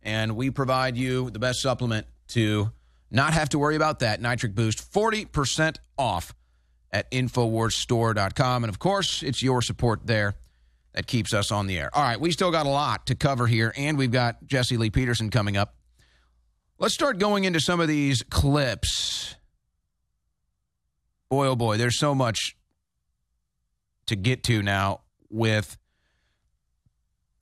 [0.04, 2.72] and we provide you the best supplement to
[3.12, 4.22] not have to worry about that.
[4.22, 6.34] Nitric Boost, 40% off
[6.92, 8.64] at InfoWarsStore.com.
[8.64, 10.36] And of course, it's your support there
[10.94, 11.90] that keeps us on the air.
[11.94, 14.90] All right, we still got a lot to cover here, and we've got Jesse Lee
[14.90, 15.76] Peterson coming up.
[16.78, 19.36] Let's start going into some of these clips.
[21.30, 22.56] Boy, oh boy, there's so much
[24.08, 25.78] to get to now with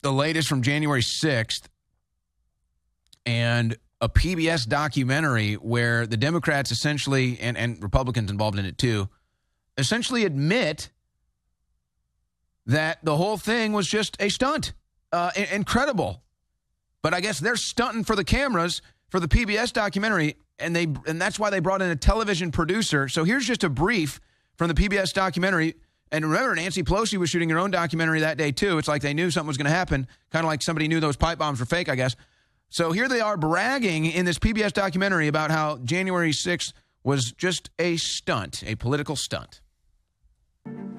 [0.02, 1.68] the latest from January 6th
[3.26, 9.08] and a PBS documentary where the Democrats essentially, and, and Republicans involved in it too,
[9.76, 10.90] essentially admit
[12.66, 14.72] that the whole thing was just a stunt.
[15.10, 16.22] Uh, incredible.
[17.02, 21.20] But I guess they're stunting for the cameras for the PBS documentary, and they and
[21.20, 23.08] that's why they brought in a television producer.
[23.08, 24.20] So here's just a brief
[24.56, 25.76] from the PBS documentary.
[26.10, 28.78] And remember, Nancy Pelosi was shooting her own documentary that day too.
[28.78, 31.16] It's like they knew something was going to happen, kind of like somebody knew those
[31.16, 32.16] pipe bombs were fake, I guess.
[32.70, 37.70] So here they are bragging in this PBS documentary about how January 6th was just
[37.78, 39.60] a stunt, a political stunt.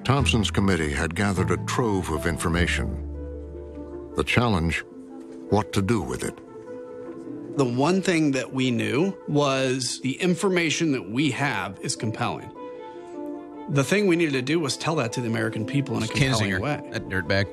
[0.02, 3.06] Thompson's committee had gathered a trove of information.
[4.16, 4.84] The challenge
[5.50, 6.36] what to do with it.
[7.56, 12.50] The one thing that we knew was the information that we have is compelling.
[13.70, 16.08] The thing we needed to do was tell that to the American people in a
[16.08, 16.82] compelling Kinzinger, way.
[16.90, 17.46] That dirtbag.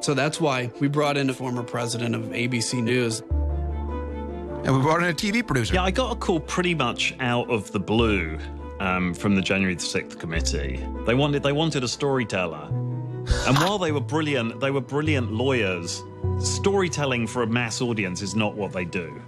[0.00, 3.20] So that's why we brought in a former president of ABC News.
[3.20, 5.74] And we brought in a TV producer.
[5.74, 8.38] Yeah, I got a call pretty much out of the blue
[8.80, 10.84] um, from the January the 6th committee.
[11.06, 12.66] They wanted they wanted a storyteller.
[12.68, 16.02] And while they were brilliant, they were brilliant lawyers.
[16.40, 19.22] Storytelling for a mass audience is not what they do.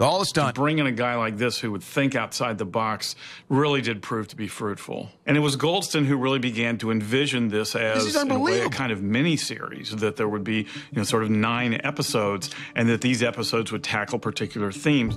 [0.00, 0.54] All the stunt.
[0.54, 3.16] To bring in a guy like this who would think outside the box
[3.48, 5.10] really did prove to be fruitful.
[5.26, 8.60] And it was Goldston who really began to envision this as is in a way,
[8.60, 12.50] a kind of mini series that there would be, you know, sort of nine episodes
[12.74, 15.16] and that these episodes would tackle particular themes.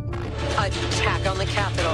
[0.57, 1.93] Attack on the Capitol.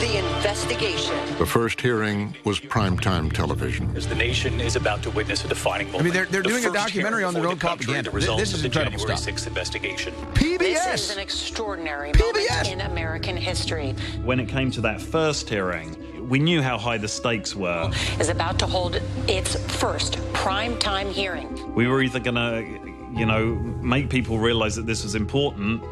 [0.00, 1.14] The investigation.
[1.38, 3.94] The first hearing was primetime television.
[3.96, 6.00] As the nation is about to witness a defining moment.
[6.00, 8.10] I mean, they're- they're The doing a documentary on their own the country, propaganda.
[8.10, 9.34] The results This is of the incredible January stuff.
[9.34, 10.14] 6th investigation.
[10.34, 13.92] This is an extraordinary moment in American history.
[14.22, 15.96] When it came to that first hearing,
[16.28, 17.90] we knew how high the stakes were.
[18.18, 21.74] Is about to hold its first primetime hearing.
[21.74, 25.82] We were either going to, you know, make people realize that this was important,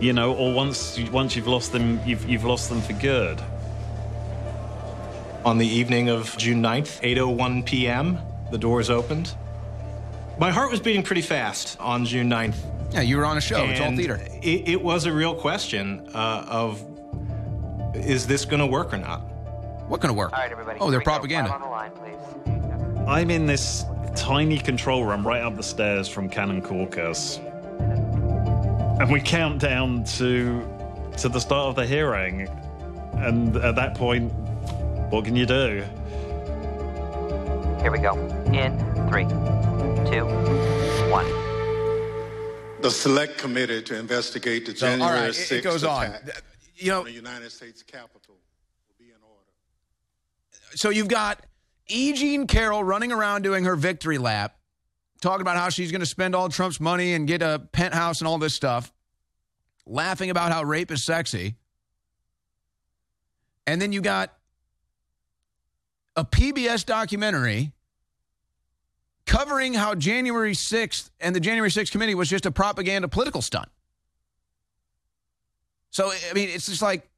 [0.00, 3.40] you know, or once once you've lost them, you've you've lost them for good.
[5.44, 8.18] On the evening of June 9th, 8:01 p.m.,
[8.50, 9.34] the doors opened.
[10.38, 12.56] My heart was beating pretty fast on June 9th.
[12.92, 13.64] Yeah, you were on a show.
[13.64, 14.20] It's all theater.
[14.42, 16.84] It, it was a real question uh, of
[17.94, 19.20] is this going to work or not?
[19.88, 20.32] What going to work?
[20.32, 20.78] All right, everybody.
[20.80, 21.52] Oh, they're we propaganda.
[21.52, 23.04] On the line, please.
[23.06, 23.84] I'm in this
[24.16, 27.38] tiny control room right up the stairs from Cannon Caucus,
[27.78, 30.66] and we count down to
[31.18, 32.48] to the start of the hearing.
[33.14, 34.32] And at that point,
[35.10, 35.84] what can you do?
[37.80, 38.14] Here we go.
[38.52, 38.78] In
[39.08, 39.24] three,
[40.10, 40.24] two,
[41.10, 41.43] one.
[42.84, 46.14] The select committee to investigate the So, all January right, it- 6th it goes on.
[46.76, 48.34] You know, the United States Capitol.
[48.36, 50.76] Will be in order.
[50.76, 51.46] So you've got
[51.86, 52.12] E.
[52.12, 54.58] Jean Carroll running around doing her victory lap,
[55.22, 58.28] talking about how she's going to spend all Trump's money and get a penthouse and
[58.28, 58.92] all this stuff,
[59.86, 61.56] laughing about how rape is sexy.
[63.66, 64.36] And then you got
[66.16, 67.72] a PBS documentary
[69.26, 73.68] covering how January 6th and the January 6th committee was just a propaganda political stunt.
[75.90, 77.08] So, I mean, it's just like,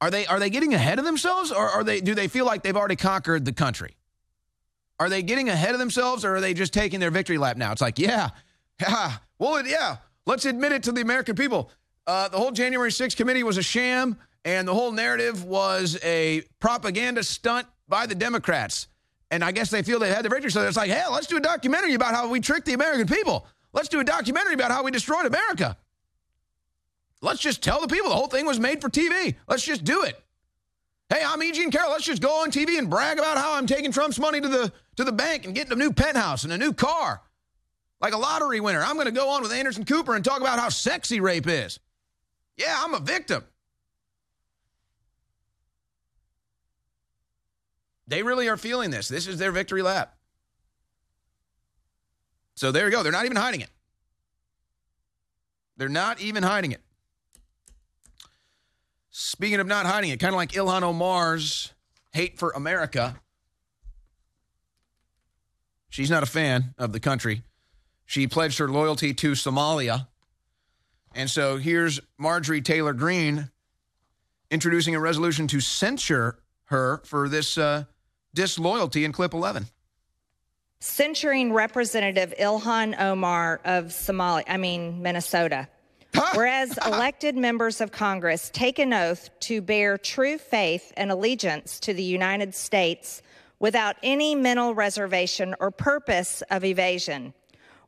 [0.00, 2.62] are they are they getting ahead of themselves, or are they do they feel like
[2.62, 3.96] they've already conquered the country?
[5.00, 7.72] Are they getting ahead of themselves, or are they just taking their victory lap now?
[7.72, 8.30] It's like, yeah,
[8.80, 9.96] yeah, well, yeah.
[10.24, 11.70] Let's admit it to the American people.
[12.06, 16.42] Uh, the whole January 6th committee was a sham, and the whole narrative was a
[16.60, 18.88] propaganda stunt by the Democrats.
[19.30, 21.36] And I guess they feel they had the victory, so it's like, hey, let's do
[21.36, 23.46] a documentary about how we tricked the American people.
[23.72, 25.76] Let's do a documentary about how we destroyed America.
[27.20, 29.34] Let's just tell the people the whole thing was made for TV.
[29.46, 30.18] Let's just do it.
[31.10, 31.52] Hey, I'm E.
[31.52, 31.90] Jean Carroll.
[31.90, 34.72] Let's just go on TV and brag about how I'm taking Trump's money to the
[34.96, 37.22] to the bank and getting a new penthouse and a new car.
[38.00, 38.82] Like a lottery winner.
[38.82, 41.80] I'm going to go on with Anderson Cooper and talk about how sexy rape is.
[42.56, 43.44] Yeah, I'm a victim.
[48.08, 49.06] They really are feeling this.
[49.06, 50.16] This is their victory lap.
[52.56, 53.02] So there you go.
[53.02, 53.70] They're not even hiding it.
[55.76, 56.80] They're not even hiding it.
[59.10, 61.72] Speaking of not hiding it, kind of like Ilhan Omar's
[62.12, 63.20] hate for America,
[65.88, 67.42] she's not a fan of the country.
[68.06, 70.08] She pledged her loyalty to Somalia.
[71.14, 73.50] And so here's Marjorie Taylor Greene
[74.50, 77.84] introducing a resolution to censure her for this uh,
[78.34, 79.66] disloyalty in clip 11.
[80.80, 85.68] censuring Representative Ilhan Omar of Somalia, I mean, Minnesota.
[86.34, 91.92] Whereas elected members of Congress take an oath to bear true faith and allegiance to
[91.92, 93.22] the United States
[93.58, 97.34] without any mental reservation or purpose of evasion.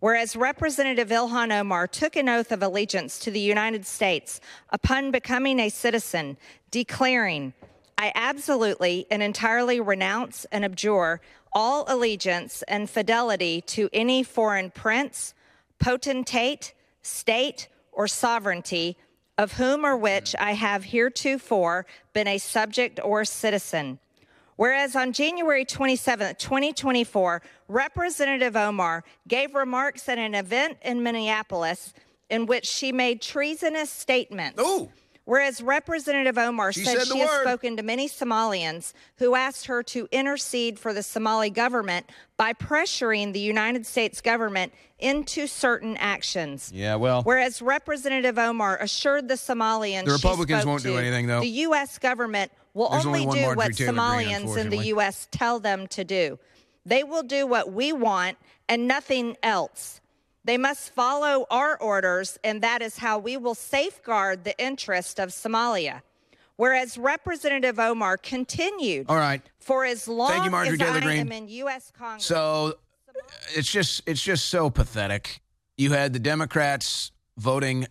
[0.01, 5.61] Whereas Representative Ilhan Omar took an oath of allegiance to the United States upon becoming
[5.61, 6.38] a citizen,
[6.70, 7.53] declaring,
[8.01, 11.20] I absolutely and entirely renounce and abjure
[11.53, 15.34] all allegiance and fidelity to any foreign prince,
[15.78, 16.72] potentate,
[17.03, 18.96] state, or sovereignty
[19.36, 21.84] of whom or which I have heretofore
[22.14, 23.98] been a subject or citizen.
[24.57, 31.92] Whereas on January 27, 2024, Representative Omar gave remarks at an event in Minneapolis
[32.30, 34.57] in which she made treasonous statements.
[35.25, 37.43] Whereas Representative Omar She said, said she has word.
[37.43, 42.07] spoken to many Somalians who asked her to intercede for the Somali government
[42.37, 46.73] by pressuring the United States government into certain actions.
[46.75, 47.23] Yeah, well.
[47.23, 51.41] Whereas Representative Omar assured the Somalians The she Republicans won't do to, anything, though.
[51.41, 51.99] The U.S.
[51.99, 54.79] government will There's only only, do what Taylor Somalians in the.
[54.79, 55.29] U.S.
[55.31, 56.39] tell them to do.
[56.87, 58.37] They will do what we want
[58.68, 59.99] and nothing else.
[60.45, 65.30] They must follow our orders, and that is how we will safeguard the interest of
[65.30, 66.03] Somalia.
[66.57, 69.43] Whereas Representative Omar continued All right.
[69.59, 71.20] for as long Thank you, Marjorie as Taylor I Greene.
[71.20, 71.91] am in U.S.
[71.97, 72.24] Congress.
[72.26, 72.74] So
[73.55, 75.41] it's just it's just so pathetic.
[75.78, 77.86] You had the Democrats voting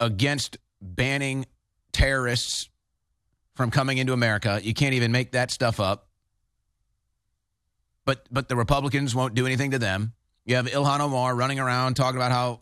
[0.00, 1.44] against banning
[1.92, 2.70] terrorists
[3.54, 4.60] from coming into America.
[4.62, 6.08] You can't even make that stuff up.
[8.06, 10.12] But but the Republicans won't do anything to them.
[10.46, 12.60] You have Ilhan Omar running around talking about how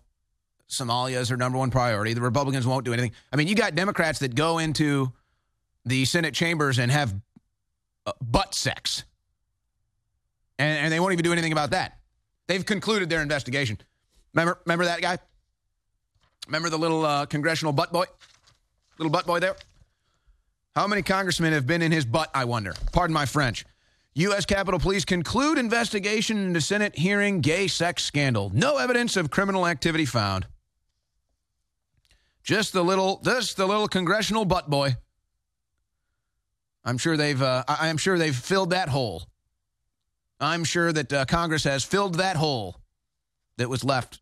[0.68, 2.14] Somalia is her number one priority.
[2.14, 3.12] The Republicans won't do anything.
[3.32, 5.12] I mean, you got Democrats that go into
[5.85, 7.14] the Senate chambers and have
[8.07, 9.05] uh, butt sex
[10.59, 11.99] and, and they won't even do anything about that.
[12.47, 13.78] They've concluded their investigation.
[14.35, 15.18] Remember, remember that guy?
[16.47, 18.05] Remember the little uh, congressional butt boy,
[18.99, 19.57] little butt boy there?
[20.74, 22.30] How many congressmen have been in his butt?
[22.35, 22.74] I wonder.
[22.93, 23.64] Pardon my French.
[24.17, 24.47] U.S.
[24.47, 28.51] Capitol Police conclude investigation into Senate hearing gay sex scandal.
[28.55, 30.47] No evidence of criminal activity found.
[32.45, 34.97] Just the little, just the little congressional butt boy.
[36.85, 39.25] I'm sure they've, uh, I- I'm sure they've filled that hole.
[40.39, 42.77] I'm sure that uh, Congress has filled that hole
[43.57, 44.21] that was left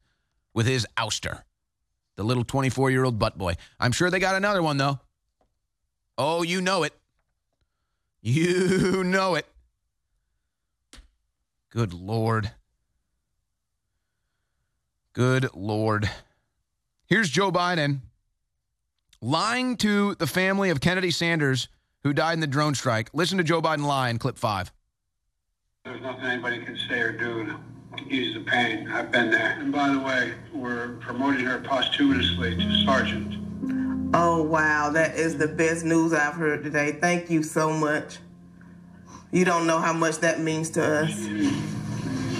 [0.55, 1.43] with his ouster,
[2.17, 3.55] the little 24 year old butt boy.
[3.81, 5.01] I'm sure they got another one, though.
[6.17, 6.93] Oh, you know it.
[8.23, 9.47] You know it.
[11.73, 12.51] Good Lord.
[15.15, 16.11] Good Lord.
[17.07, 18.01] Here's Joe Biden
[19.23, 21.69] lying to the family of Kennedy Sanders
[22.03, 23.09] who died in the drone strike.
[23.15, 24.71] Listen to Joe Biden lie in clip five.
[25.87, 27.47] There's nothing anybody can say or do
[27.97, 28.89] to ease the pain.
[28.89, 29.57] I've been there.
[29.59, 34.13] And by the way, we're promoting her posthumously to sergeant.
[34.15, 34.91] Oh, wow.
[34.91, 36.99] That is the best news I've heard today.
[37.01, 38.19] Thank you so much.
[39.33, 41.11] You don't know how much that means to us.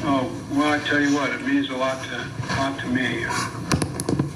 [0.05, 3.25] Oh, well, I tell you what, it means a lot to, a lot to me.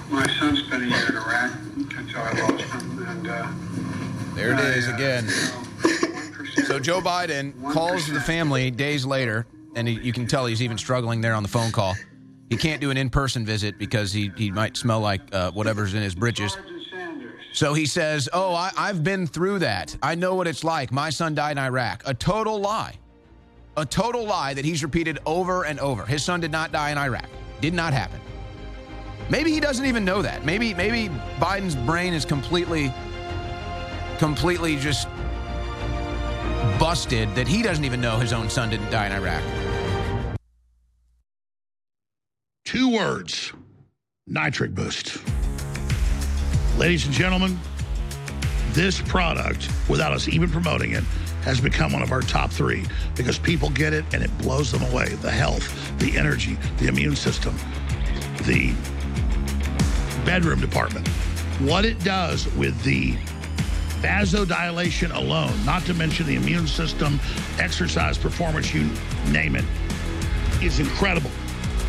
[0.09, 3.49] My son spent a year in Iraq until I lost him, and uh,
[4.35, 5.29] There it is again.
[6.65, 10.79] So Joe Biden calls the family days later, and he, you can tell he's even
[10.79, 11.95] struggling there on the phone call.
[12.49, 16.03] He can't do an in-person visit because he, he might smell like uh, whatever's in
[16.03, 16.57] his britches.
[17.57, 19.97] So he says, "Oh, I, I've been through that.
[20.03, 20.93] I know what it's like.
[20.93, 22.03] My son died in Iraq.
[22.05, 22.95] A total lie,
[23.79, 26.05] a total lie that he's repeated over and over.
[26.05, 27.25] His son did not die in Iraq.
[27.63, 28.21] Did not happen.
[29.31, 30.45] Maybe he doesn't even know that.
[30.45, 31.09] Maybe maybe
[31.41, 32.93] Biden's brain is completely,
[34.19, 35.09] completely just
[36.79, 39.43] busted that he doesn't even know his own son didn't die in Iraq.
[42.67, 43.55] Two words
[44.27, 45.17] nitric boost.
[46.79, 47.59] Ladies and gentlemen,
[48.73, 51.03] this product, without us even promoting it,
[51.41, 54.83] has become one of our top three because people get it and it blows them
[54.93, 55.09] away.
[55.23, 57.57] The health, the energy, the immune system,
[58.43, 58.75] the
[60.27, 61.09] bedroom department.
[61.61, 63.13] What it does with the
[64.03, 67.19] vasodilation alone, not to mention the immune system,
[67.59, 68.91] exercise performance, you
[69.31, 69.65] name it,
[70.63, 71.31] is incredible.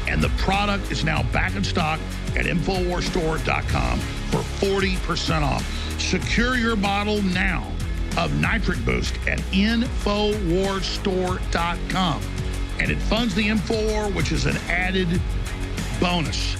[0.08, 2.00] And the product is now back in stock
[2.38, 4.00] at InfoWarsStore.com
[4.32, 5.66] for 40% off.
[6.00, 7.72] Secure your bottle now
[8.18, 12.22] of Nitric Boost at InfoWarsStore.com.
[12.80, 15.20] And it funds the InfoWar, which is an added
[16.00, 16.56] bonus.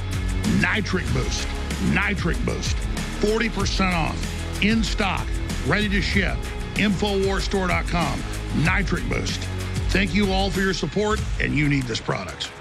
[0.60, 1.48] Nitric Boost.
[1.92, 2.76] Nitric Boost.
[3.20, 4.64] 40% off.
[4.64, 5.28] In stock.
[5.66, 6.38] Ready to ship.
[6.76, 8.24] InfoWarsStore.com.
[8.64, 9.42] Nitric Boost.
[9.90, 12.52] Thank you all for your support, and you need this product.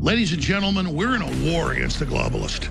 [0.00, 2.70] Ladies and gentlemen, we're in a war against the globalist.